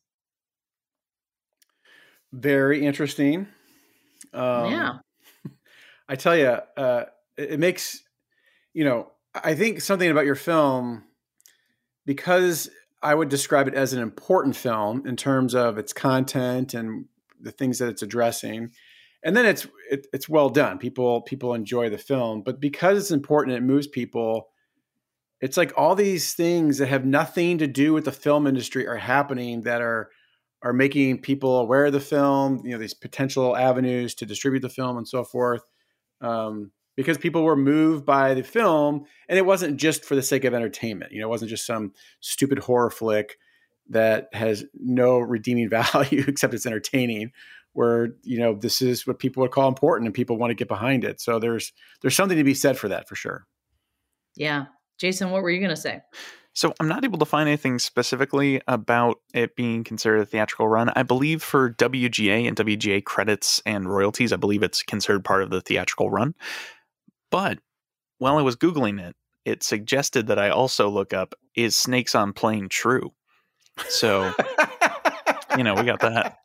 [2.33, 3.48] Very interesting.
[4.33, 4.92] Um, yeah,
[6.09, 8.05] I tell you, uh, it makes
[8.72, 9.11] you know.
[9.35, 11.03] I think something about your film
[12.07, 12.70] because
[13.02, 17.06] I would describe it as an important film in terms of its content and
[17.40, 18.70] the things that it's addressing.
[19.24, 20.78] And then it's it, it's well done.
[20.78, 24.48] People people enjoy the film, but because it's important, it moves people.
[25.40, 28.96] It's like all these things that have nothing to do with the film industry are
[28.96, 30.10] happening that are
[30.62, 32.62] are making people aware of the film.
[32.64, 35.62] You know these potential avenues to distribute the film and so forth.
[36.20, 40.44] Um, because people were moved by the film and it wasn't just for the sake
[40.44, 41.12] of entertainment.
[41.12, 43.38] You know, it wasn't just some stupid horror flick
[43.90, 47.33] that has no redeeming value except it's entertaining
[47.74, 50.68] where you know this is what people would call important and people want to get
[50.68, 53.46] behind it so there's there's something to be said for that for sure
[54.37, 54.66] yeah
[54.98, 56.00] jason what were you going to say
[56.55, 60.90] so I'm not able to find anything specifically about it being considered a theatrical run.
[60.94, 65.48] I believe for WGA and WGA credits and royalties, I believe it's considered part of
[65.48, 66.35] the theatrical run.
[67.33, 67.59] But
[68.18, 72.33] while I was Googling it, it suggested that I also look up is Snakes on
[72.33, 73.12] Plane true?
[73.88, 74.33] So,
[75.57, 76.38] you know, we got that.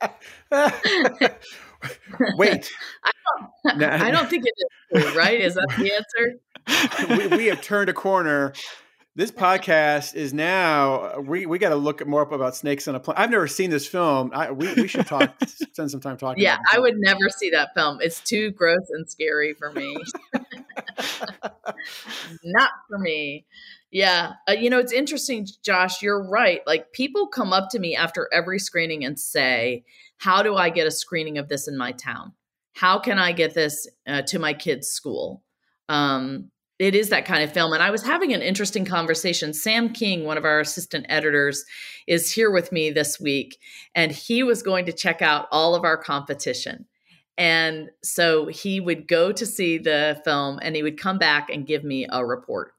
[2.38, 2.72] Wait.
[3.06, 3.12] I
[3.78, 4.54] don't, I don't think it
[4.92, 5.40] is true, right?
[5.40, 7.28] Is that the answer?
[7.30, 8.54] we, we have turned a corner
[9.18, 13.00] this podcast is now we we got to look more up about snakes on a
[13.00, 13.16] plane.
[13.18, 14.30] I've never seen this film.
[14.32, 16.44] I, we we should talk spend some time talking.
[16.44, 17.98] Yeah, I would never see that film.
[18.00, 19.98] It's too gross and scary for me.
[22.44, 23.46] Not for me.
[23.92, 26.02] Yeah, uh, you know it's interesting, Josh.
[26.02, 26.62] You're right.
[26.68, 29.84] Like people come up to me after every screening and say,
[30.18, 32.34] "How do I get a screening of this in my town?
[32.74, 35.44] How can I get this uh, to my kids' school?"
[35.90, 37.74] Um, it is that kind of film.
[37.74, 39.54] And I was having an interesting conversation.
[39.54, 41.64] Sam King, one of our assistant editors,
[42.08, 43.58] is here with me this week,
[43.96, 46.86] and he was going to check out all of our competition.
[47.38, 51.68] And so he would go to see the film and he would come back and
[51.68, 52.74] give me a report.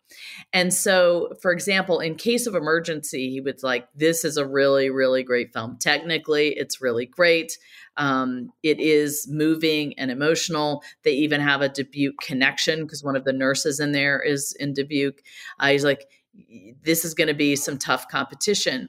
[0.52, 4.90] And so, for example, in case of emergency, he was like, This is a really,
[4.90, 5.76] really great film.
[5.78, 7.58] Technically, it's really great.
[7.96, 10.82] Um, it is moving and emotional.
[11.02, 14.72] They even have a Dubuque connection because one of the nurses in there is in
[14.72, 15.20] Dubuque.
[15.60, 16.06] Uh, he's like,
[16.82, 18.88] This is going to be some tough competition.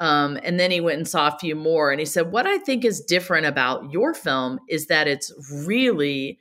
[0.00, 1.90] Um, and then he went and saw a few more.
[1.90, 5.32] And he said, What I think is different about your film is that it's
[5.66, 6.38] really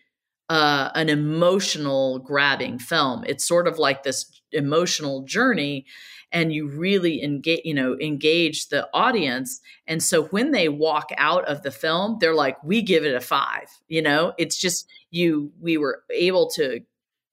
[0.50, 3.24] uh, an emotional grabbing film.
[3.28, 5.86] It's sort of like this emotional journey
[6.34, 11.46] and you really engage you know engage the audience and so when they walk out
[11.46, 15.52] of the film they're like we give it a 5 you know it's just you
[15.62, 16.82] we were able to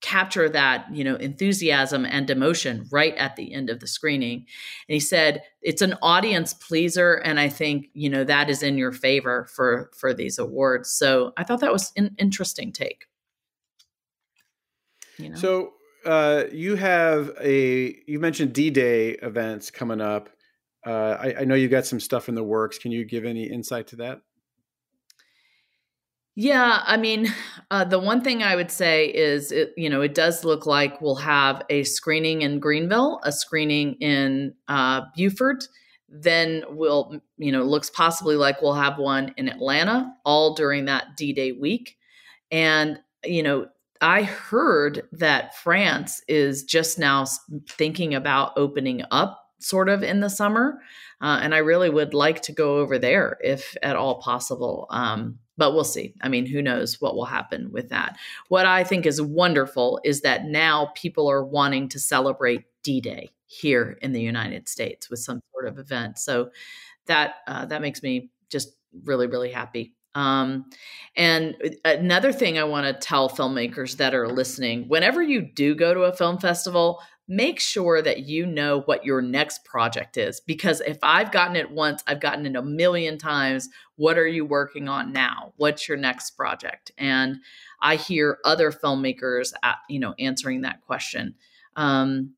[0.01, 4.39] capture that you know enthusiasm and emotion right at the end of the screening.
[4.89, 8.79] And he said it's an audience pleaser and i think you know that is in
[8.79, 10.91] your favor for for these awards.
[10.91, 13.07] So i thought that was an interesting take.
[15.19, 15.37] You know?
[15.37, 15.73] so
[16.07, 20.31] uh, you have a you mentioned d-day events coming up.
[20.87, 22.79] Uh, I, I know you got some stuff in the works.
[22.79, 24.23] Can you give any insight to that
[26.41, 27.29] yeah, I mean,
[27.71, 30.99] uh, the one thing I would say is, it, you know, it does look like
[31.03, 35.69] we'll have a screening in Greenville, a screening in uh, Beaufort.
[36.09, 41.15] Then we'll, you know, looks possibly like we'll have one in Atlanta, all during that
[41.15, 41.99] D Day week.
[42.51, 43.67] And, you know,
[44.01, 47.27] I heard that France is just now
[47.69, 50.81] thinking about opening up sort of in the summer.
[51.21, 54.87] Uh, and I really would like to go over there if at all possible.
[54.89, 56.15] Um, but we'll see.
[56.23, 58.17] I mean, who knows what will happen with that.
[58.49, 63.29] What I think is wonderful is that now people are wanting to celebrate D Day
[63.45, 66.19] here in the United States with some sort of event.
[66.19, 66.49] So
[67.05, 69.93] that uh, that makes me just really really happy.
[70.15, 70.65] Um,
[71.15, 75.93] and another thing I want to tell filmmakers that are listening: whenever you do go
[75.93, 80.41] to a film festival, make sure that you know what your next project is.
[80.41, 83.69] Because if I've gotten it once, I've gotten it a million times.
[83.95, 85.53] What are you working on now?
[85.57, 86.91] What's your next project?
[86.99, 87.37] And
[87.81, 91.37] I hear other filmmakers, at, you know, answering that question.
[91.77, 92.35] Um,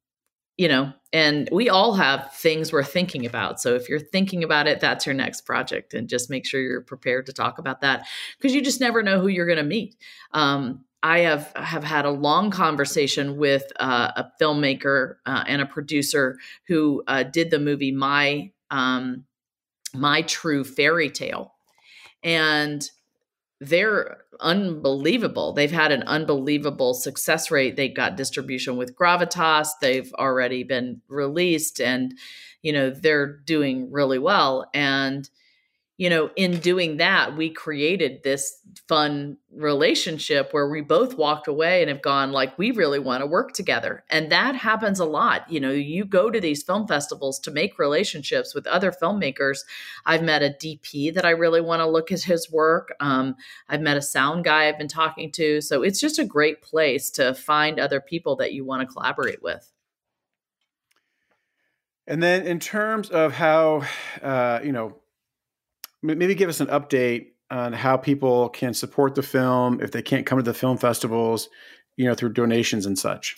[0.58, 3.62] you know, and we all have things we're thinking about.
[3.62, 6.82] So if you're thinking about it, that's your next project, and just make sure you're
[6.82, 9.96] prepared to talk about that because you just never know who you're going to meet.
[10.32, 15.66] Um, I have have had a long conversation with uh, a filmmaker uh, and a
[15.66, 16.38] producer
[16.68, 19.24] who uh, did the movie My um,
[19.94, 21.52] My True Fairy Tale,
[22.22, 22.88] and
[23.60, 25.52] they're unbelievable.
[25.52, 27.76] They've had an unbelievable success rate.
[27.76, 29.68] They got distribution with Gravitas.
[29.80, 32.14] They've already been released, and
[32.62, 34.70] you know they're doing really well.
[34.72, 35.28] And
[36.02, 41.80] you know, in doing that, we created this fun relationship where we both walked away
[41.80, 44.02] and have gone like we really want to work together.
[44.10, 45.48] And that happens a lot.
[45.48, 49.60] You know, you go to these film festivals to make relationships with other filmmakers.
[50.04, 52.92] I've met a DP that I really want to look at his work.
[52.98, 53.36] Um,
[53.68, 55.60] I've met a sound guy I've been talking to.
[55.60, 59.40] So it's just a great place to find other people that you want to collaborate
[59.40, 59.70] with.
[62.08, 63.84] And then in terms of how,
[64.20, 64.96] uh, you know,
[66.02, 70.26] maybe give us an update on how people can support the film if they can't
[70.26, 71.48] come to the film festivals
[71.96, 73.36] you know, through donations and such?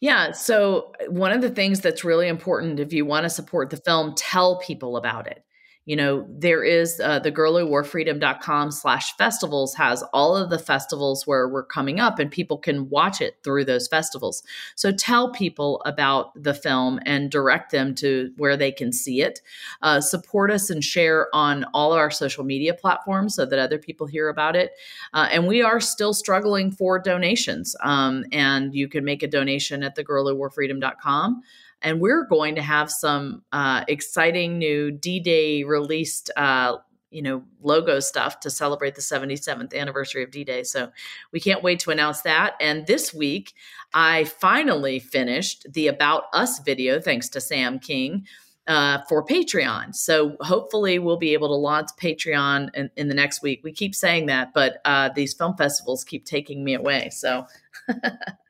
[0.00, 0.32] Yeah.
[0.32, 3.76] So, uh, one of the things that's really important if you want to support the
[3.76, 5.44] film, tell people about it
[5.84, 11.48] you know there is uh, the girlwhoworefreedom.com slash festivals has all of the festivals where
[11.48, 14.42] we're coming up and people can watch it through those festivals.
[14.76, 19.40] So tell people about the film and direct them to where they can see it.
[19.80, 23.78] Uh, support us and share on all of our social media platforms so that other
[23.78, 24.72] people hear about it.
[25.12, 27.74] Uh, and we are still struggling for donations.
[27.82, 31.42] Um, and you can make a donation at thegirlwhoworefreedom.com
[31.82, 36.76] and we're going to have some uh, exciting new D-Day released, uh,
[37.10, 40.62] you know, logo stuff to celebrate the 77th anniversary of D-Day.
[40.62, 40.90] So
[41.32, 42.54] we can't wait to announce that.
[42.60, 43.52] And this week,
[43.92, 48.26] I finally finished the About Us video, thanks to Sam King.
[48.68, 49.92] Uh, for Patreon.
[49.92, 53.60] So hopefully we'll be able to launch Patreon in, in the next week.
[53.64, 57.10] We keep saying that, but uh, these film festivals keep taking me away.
[57.10, 57.48] So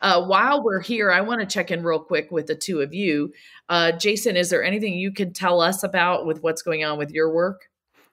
[0.00, 2.94] Uh, while we're here, I want to check in real quick with the two of
[2.94, 3.32] you.
[3.68, 7.10] Uh, Jason, is there anything you can tell us about with what's going on with
[7.10, 7.68] your work?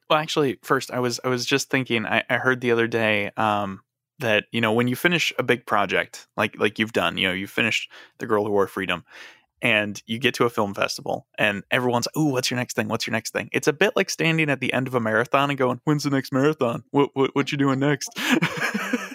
[0.09, 2.05] Well, actually, first I was I was just thinking.
[2.05, 3.81] I, I heard the other day um,
[4.19, 7.33] that you know when you finish a big project like like you've done, you know,
[7.33, 9.03] you finished the Girl Who Wore Freedom,
[9.61, 13.05] and you get to a film festival and everyone's oh what's your next thing what's
[13.05, 15.59] your next thing it's a bit like standing at the end of a marathon and
[15.59, 18.09] going when's the next marathon what what, what you doing next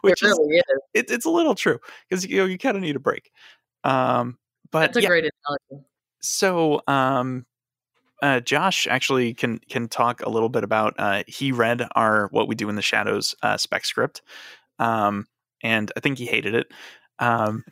[0.02, 0.80] which it really is, is.
[0.94, 1.78] It, it's a little true
[2.08, 3.30] because you know you kind of need a break.
[3.84, 4.38] Um,
[4.70, 5.08] but that's a yeah.
[5.08, 5.86] great analogy.
[6.22, 7.46] So, um,
[8.22, 10.94] uh, Josh actually can can talk a little bit about.
[10.98, 14.22] Uh, he read our "What We Do in the Shadows" uh, spec script,
[14.78, 15.26] um,
[15.62, 16.72] and I think he hated it.
[17.18, 17.64] Um,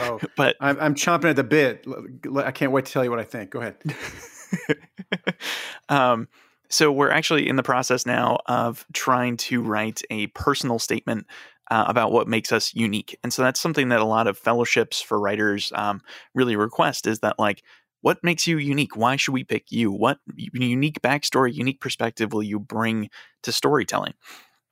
[0.00, 1.86] oh, but I'm, I'm chomping at the bit.
[2.42, 3.50] I can't wait to tell you what I think.
[3.50, 3.76] Go ahead.
[5.88, 6.28] um,
[6.72, 11.26] so we're actually in the process now of trying to write a personal statement
[11.70, 13.18] uh, about what makes us unique.
[13.22, 16.00] And so that's something that a lot of fellowships for writers um,
[16.34, 17.62] really request is that like
[18.00, 18.96] what makes you unique?
[18.96, 19.92] Why should we pick you?
[19.92, 23.10] What unique backstory, unique perspective will you bring
[23.44, 24.14] to storytelling?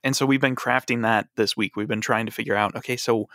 [0.03, 1.75] And so we've been crafting that this week.
[1.75, 3.27] We've been trying to figure out, okay, so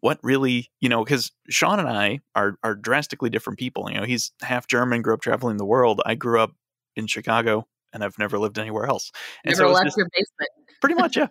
[0.00, 3.90] what really, you know, because Sean and I are are drastically different people.
[3.90, 6.02] You know, he's half German, grew up traveling the world.
[6.04, 6.52] I grew up
[6.96, 9.10] in Chicago, and I've never lived anywhere else.
[9.44, 10.50] And never so left just, your basement.
[10.80, 11.26] Pretty much, yeah.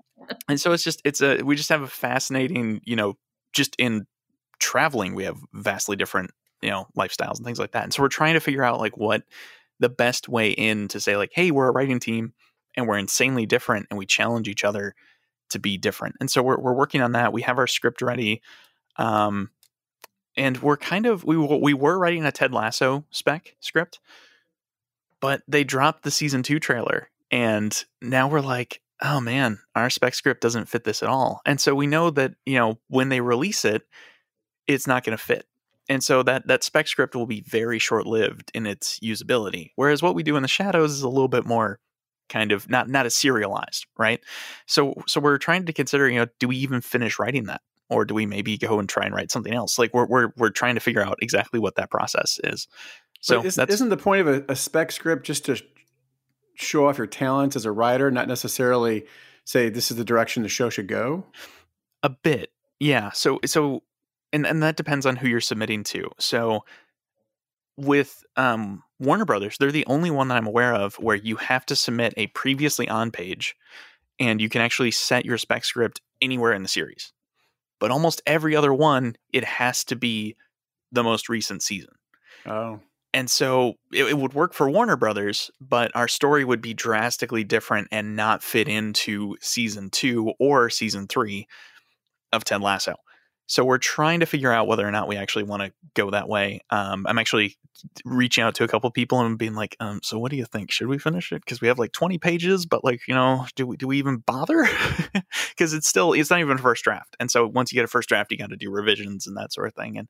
[0.48, 3.14] and so it's just it's a we just have a fascinating, you know,
[3.52, 4.06] just in
[4.60, 6.30] traveling, we have vastly different,
[6.62, 7.84] you know, lifestyles and things like that.
[7.84, 9.22] And so we're trying to figure out like what
[9.80, 12.34] the best way in to say like, hey, we're a writing team
[12.76, 14.94] and we're insanely different and we challenge each other
[15.48, 16.16] to be different.
[16.20, 17.32] And so we're we're working on that.
[17.32, 18.42] We have our script ready.
[18.96, 19.50] Um,
[20.36, 24.00] and we're kind of we we were writing a Ted Lasso spec script,
[25.20, 30.14] but they dropped the season two trailer, and now we're like, oh man, our spec
[30.14, 31.40] script doesn't fit this at all.
[31.46, 33.82] And so we know that you know when they release it,
[34.66, 35.46] it's not going to fit.
[35.88, 39.70] And so that that spec script will be very short lived in its usability.
[39.76, 41.80] Whereas what we do in the shadows is a little bit more
[42.28, 44.20] kind of not not as serialized, right?
[44.66, 47.60] So so we're trying to consider, you know, do we even finish writing that?
[47.88, 49.78] Or do we maybe go and try and write something else?
[49.78, 52.68] Like we're we're we're trying to figure out exactly what that process is.
[53.20, 55.62] So is, not the point of a, a, spec script just to
[56.54, 59.06] show off your talents as a writer, not necessarily
[59.44, 61.26] say this is the direction the show should go?
[62.02, 63.10] A bit, yeah.
[63.10, 63.82] So so,
[64.32, 66.10] and and that depends on who you're submitting to.
[66.18, 66.64] So
[67.76, 71.66] with um, Warner Brothers, they're the only one that I'm aware of where you have
[71.66, 73.54] to submit a previously on page,
[74.18, 77.12] and you can actually set your spec script anywhere in the series.
[77.80, 80.36] But almost every other one, it has to be
[80.90, 81.92] the most recent season.
[82.46, 82.80] Oh
[83.12, 87.44] and so it, it, would work for Warner Brothers, but our story would be drastically
[87.44, 91.46] different and not fit into season two or season three
[92.32, 92.94] of Ted Lasso.
[93.46, 96.28] So we're trying to figure out whether or not we actually want to go that
[96.28, 96.60] way.
[96.70, 97.56] Um, I'm actually
[98.04, 100.70] reaching out to a couple people and being like, um, "So what do you think?
[100.70, 101.42] Should we finish it?
[101.44, 104.18] Because we have like 20 pages, but like you know, do we do we even
[104.18, 104.68] bother?
[105.50, 107.88] Because it's still it's not even a first draft, and so once you get a
[107.88, 109.98] first draft, you got to do revisions and that sort of thing.
[109.98, 110.08] And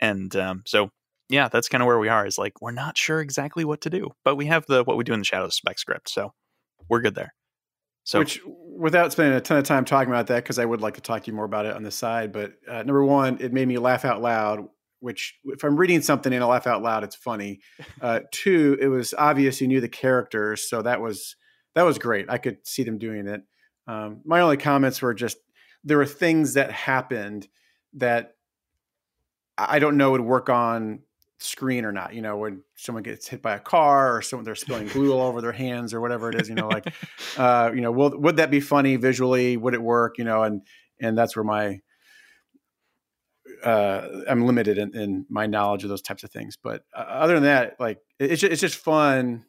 [0.00, 0.90] and um, so
[1.28, 2.26] yeah, that's kind of where we are.
[2.26, 5.04] Is like we're not sure exactly what to do, but we have the what we
[5.04, 6.32] do in the shadows spec script, so
[6.88, 7.34] we're good there.
[8.04, 10.94] So, which without spending a ton of time talking about that, because I would like
[10.94, 12.32] to talk to you more about it on the side.
[12.32, 14.66] But uh, number one, it made me laugh out loud.
[15.00, 17.60] Which, if I'm reading something and I laugh out loud, it's funny.
[18.00, 21.36] Uh, two, it was obvious you knew the characters, so that was
[21.74, 22.30] that was great.
[22.30, 23.42] I could see them doing it.
[23.86, 25.36] Um, my only comments were just
[25.84, 27.46] there were things that happened
[27.94, 28.34] that
[29.58, 31.00] I don't know would work on
[31.38, 32.14] screen or not.
[32.14, 35.28] You know, when someone gets hit by a car or someone they're spilling glue all
[35.28, 36.48] over their hands or whatever it is.
[36.48, 36.92] You know, like,
[37.36, 39.56] uh, you know, will would that be funny visually?
[39.56, 40.18] Would it work?
[40.18, 40.62] You know, and
[41.00, 41.80] and that's where my
[43.64, 46.56] uh, I'm limited in, in, my knowledge of those types of things.
[46.62, 49.44] But uh, other than that, like it's just, it's just fun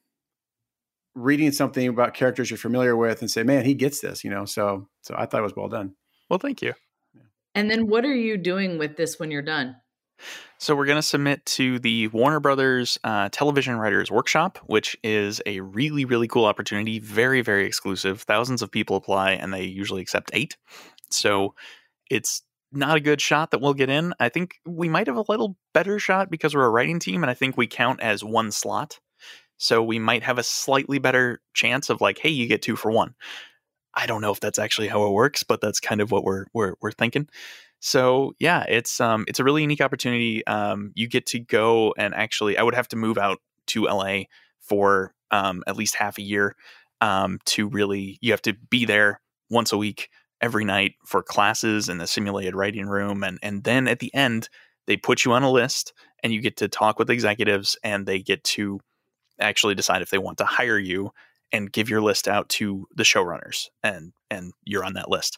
[1.15, 4.45] reading something about characters you're familiar with and say, man, he gets this, you know?
[4.45, 5.95] So, so I thought it was well done.
[6.29, 6.73] Well, thank you.
[7.55, 9.75] And then what are you doing with this when you're done?
[10.57, 15.41] So we're going to submit to the Warner Brothers uh, Television Writers Workshop, which is
[15.45, 16.99] a really, really cool opportunity.
[16.99, 18.21] Very, very exclusive.
[18.21, 20.57] Thousands of people apply, and they usually accept eight.
[21.09, 21.55] So
[22.09, 24.13] it's not a good shot that we'll get in.
[24.19, 27.31] I think we might have a little better shot because we're a writing team, and
[27.31, 28.99] I think we count as one slot.
[29.57, 32.91] So we might have a slightly better chance of like, hey, you get two for
[32.91, 33.15] one.
[33.93, 36.45] I don't know if that's actually how it works, but that's kind of what we're
[36.53, 37.27] we're we're thinking.
[37.79, 40.45] So yeah, it's um it's a really unique opportunity.
[40.47, 44.23] Um, you get to go and actually, I would have to move out to LA
[44.59, 46.55] for um at least half a year
[47.01, 50.09] um to really you have to be there once a week
[50.41, 54.49] every night for classes in the simulated writing room and and then at the end
[54.87, 58.19] they put you on a list and you get to talk with executives and they
[58.19, 58.79] get to
[59.39, 61.11] actually decide if they want to hire you
[61.51, 65.37] and give your list out to the showrunners and and you're on that list.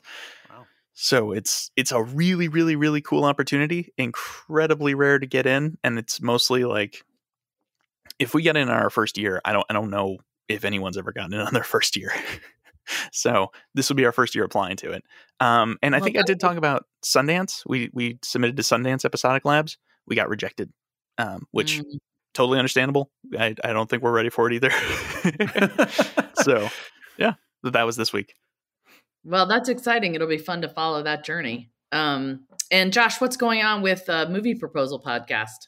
[0.50, 0.66] Wow.
[0.94, 5.98] So it's it's a really really really cool opportunity, incredibly rare to get in and
[5.98, 7.04] it's mostly like
[8.20, 10.18] if we get in our first year, I don't I don't know
[10.48, 12.14] if anyone's ever gotten in on their first year.
[13.12, 15.04] so this will be our first year applying to it.
[15.39, 17.64] Um, and I well, think I did talk about Sundance.
[17.66, 19.78] We we submitted to Sundance Episodic Labs.
[20.06, 20.72] We got rejected,
[21.18, 21.98] um, which mm.
[22.34, 23.10] totally understandable.
[23.38, 24.72] I, I don't think we're ready for it either.
[26.44, 26.70] so
[27.18, 27.34] yeah,
[27.64, 28.36] that was this week.
[29.24, 30.15] Well, that's exciting.
[30.15, 31.72] It'll be fun to follow that journey.
[31.91, 35.67] Um, and Josh, what's going on with uh, Movie Proposal Podcast?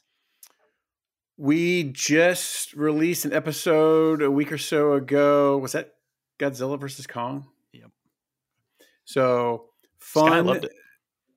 [1.36, 5.58] We just released an episode a week or so ago.
[5.58, 5.94] Was that
[6.38, 7.46] Godzilla versus Kong.
[7.72, 7.90] Yep.
[9.04, 9.66] So
[9.98, 10.28] fun.
[10.28, 10.72] Sky loved it.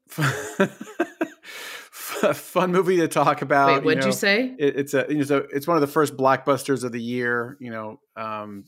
[2.36, 3.68] fun movie to talk about.
[3.68, 4.55] Wait, what'd you, know, you say?
[4.57, 7.57] It, it's a you know, it's one of the first blockbusters of the year.
[7.59, 8.65] You know, um,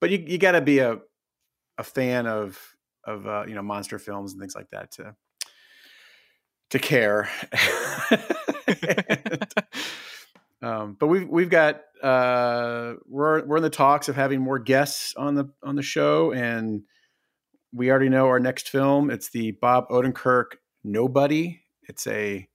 [0.00, 0.98] but you you got to be a
[1.78, 2.58] a fan of
[3.04, 5.14] of uh, you know monster films and things like that to
[6.70, 7.28] to care.
[8.66, 9.46] and,
[10.62, 15.14] um, but we've we've got uh, we're we're in the talks of having more guests
[15.16, 16.82] on the on the show, and
[17.72, 19.10] we already know our next film.
[19.10, 21.60] It's the Bob Odenkirk Nobody.
[21.88, 22.48] It's a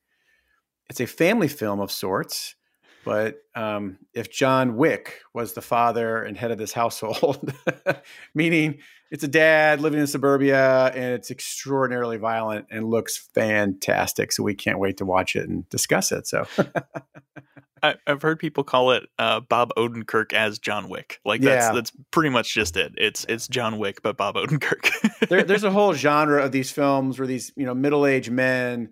[0.90, 2.56] it's a family film of sorts.
[3.04, 7.54] But um, if John Wick was the father and head of this household,
[8.36, 8.80] meaning
[9.10, 14.32] it's a dad living in suburbia and it's extraordinarily violent and looks fantastic.
[14.32, 16.28] So we can't wait to watch it and discuss it.
[16.28, 16.48] So
[17.84, 21.20] I, have heard people call it uh, Bob Odenkirk as John Wick.
[21.26, 21.74] Like that's yeah.
[21.74, 22.94] that's pretty much just it.
[22.98, 25.28] It's it's John Wick, but Bob Odenkirk.
[25.30, 28.90] there, there's a whole genre of these films where these you know middle aged men,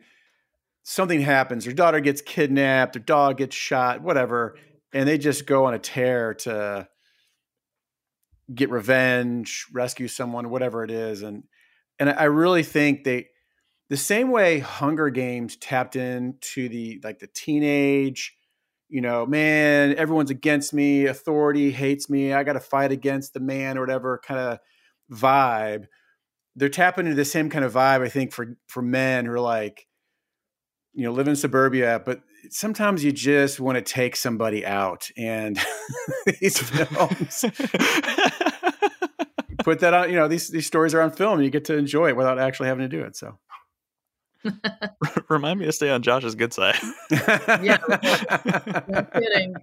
[0.90, 4.56] something happens, their daughter gets kidnapped, their dog gets shot, whatever,
[4.92, 6.88] and they just go on a tear to
[8.54, 11.44] get revenge, rescue someone, whatever it is, and
[12.00, 13.28] and I really think they
[13.90, 18.36] the same way Hunger Games tapped into the like the teenage
[18.92, 23.40] you know, man, everyone's against me, authority hates me, I got to fight against the
[23.40, 24.60] man or whatever kind of
[25.12, 25.86] vibe.
[26.56, 29.40] They're tapping into the same kind of vibe, I think, for for men who are
[29.40, 29.86] like,
[30.94, 35.60] you know, live in suburbia, but sometimes you just want to take somebody out, and
[36.40, 37.46] these films
[39.64, 40.10] put that on.
[40.10, 42.40] You know, these these stories are on film, and you get to enjoy it without
[42.40, 43.16] actually having to do it.
[43.16, 43.38] So.
[45.30, 46.78] Remind me to stay on Josh's good side.
[47.12, 47.78] yeah,
[48.88, 49.54] no kidding.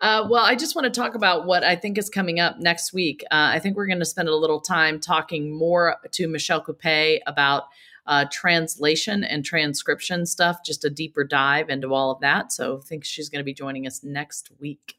[0.00, 2.92] Uh, well, I just want to talk about what I think is coming up next
[2.92, 3.24] week.
[3.30, 7.22] Uh, I think we're going to spend a little time talking more to Michelle Coupet
[7.26, 7.64] about
[8.08, 12.50] uh, translation and transcription stuff, just a deeper dive into all of that.
[12.50, 14.94] So I think she's going to be joining us next week.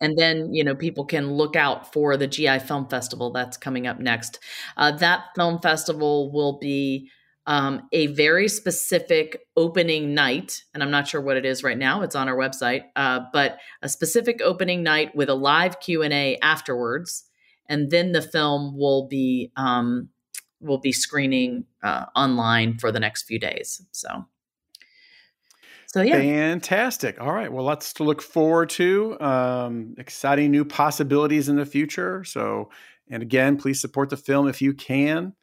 [0.00, 3.86] And then, you know, people can look out for the GI Film Festival that's coming
[3.86, 4.38] up next.
[4.76, 7.08] Uh, that film festival will be
[7.46, 12.02] um, a very specific opening night, and I'm not sure what it is right now.
[12.02, 16.12] It's on our website, uh, but a specific opening night with a live Q and
[16.12, 17.24] A afterwards,
[17.66, 20.10] and then the film will be um,
[20.60, 23.82] will be screening uh, online for the next few days.
[23.92, 24.26] So
[25.86, 27.20] so yeah, fantastic.
[27.20, 32.22] All right, well, let's to look forward to um, exciting new possibilities in the future.
[32.22, 32.70] So,
[33.10, 35.34] and again, please support the film if you can.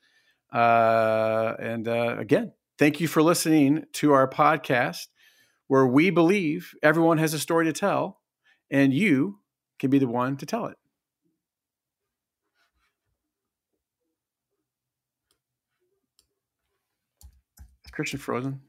[0.53, 5.07] Uh, and uh, again, thank you for listening to our podcast
[5.67, 8.21] where we believe everyone has a story to tell
[8.71, 9.39] and you
[9.79, 10.77] can be the one to tell it.
[17.97, 18.61] Christian frozen?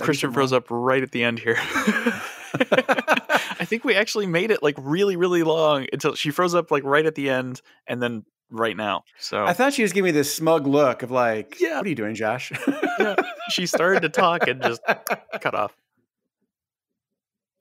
[0.00, 1.56] Christian froze up right at the end here.
[1.60, 6.82] I think we actually made it like really, really long until she froze up like
[6.82, 9.04] right at the end and then right now.
[9.18, 11.76] So I thought she was giving me this smug look of like, Yeah.
[11.76, 12.52] what are you doing, Josh?
[12.98, 13.16] yeah,
[13.50, 14.80] she started to talk and just
[15.42, 15.76] cut off.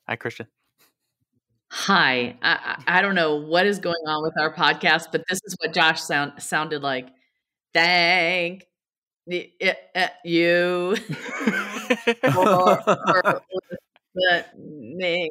[0.07, 0.47] Hi, Christian.
[1.69, 2.37] Hi.
[2.41, 5.57] I, I I don't know what is going on with our podcast, but this is
[5.59, 7.09] what Josh sound sounded like.
[7.73, 8.67] Thank
[9.31, 10.95] y- y- uh, you
[12.31, 13.41] for, for
[14.15, 15.29] listening.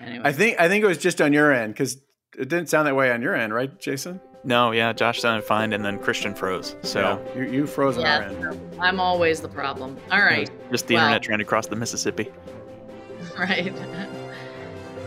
[0.00, 1.94] Anyway, I think I think it was just on your end because
[2.38, 4.20] it didn't sound that way on your end, right, Jason?
[4.44, 6.74] No, yeah, Josh sounded fine, and then Christian froze.
[6.82, 7.00] So
[7.36, 8.60] Yeah, you, you froze on our yeah, end.
[8.80, 9.96] I'm always the problem.
[10.10, 10.50] All right.
[10.72, 12.30] just the Well- internet trying to cross the Mississippi.
[13.38, 13.72] Right.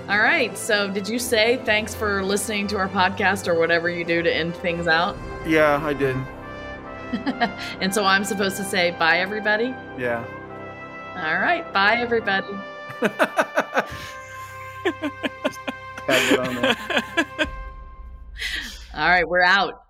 [0.09, 0.57] All right.
[0.57, 4.33] So, did you say thanks for listening to our podcast or whatever you do to
[4.33, 5.15] end things out?
[5.45, 6.15] Yeah, I did.
[7.81, 9.73] and so I'm supposed to say bye, everybody?
[9.97, 10.23] Yeah.
[11.15, 11.71] All right.
[11.73, 12.47] Bye, everybody.
[12.99, 13.87] Tag
[16.07, 16.75] it on there.
[18.93, 19.27] All right.
[19.27, 19.81] We're out.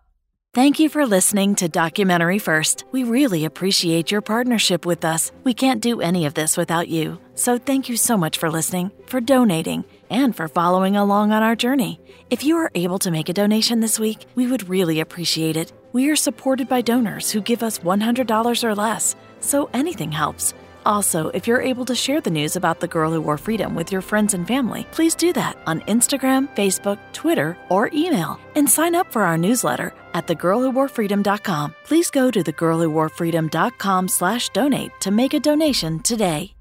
[0.56, 2.86] Thank you for listening to Documentary First.
[2.94, 5.34] We really appreciate your partnership with us.
[5.44, 7.20] We can't do any of this without you.
[7.34, 11.58] So thank you so much for listening, for donating, and for following along on our
[11.58, 12.00] journey.
[12.30, 15.74] If you are able to make a donation this week, we would really appreciate it.
[15.96, 20.54] We are supported by donors who give us $100 or less, so anything helps.
[20.86, 23.94] Also, if you're able to share the news about the girl who wore freedom with
[23.94, 28.38] your friends and family, please do that on Instagram, Facebook, Twitter, or email.
[28.56, 31.76] And sign up for our newsletter at thegirlwhoworefreedom.com.
[31.86, 36.55] Please go to thegirlwhoworefreedom.com slash donate to make a donation today.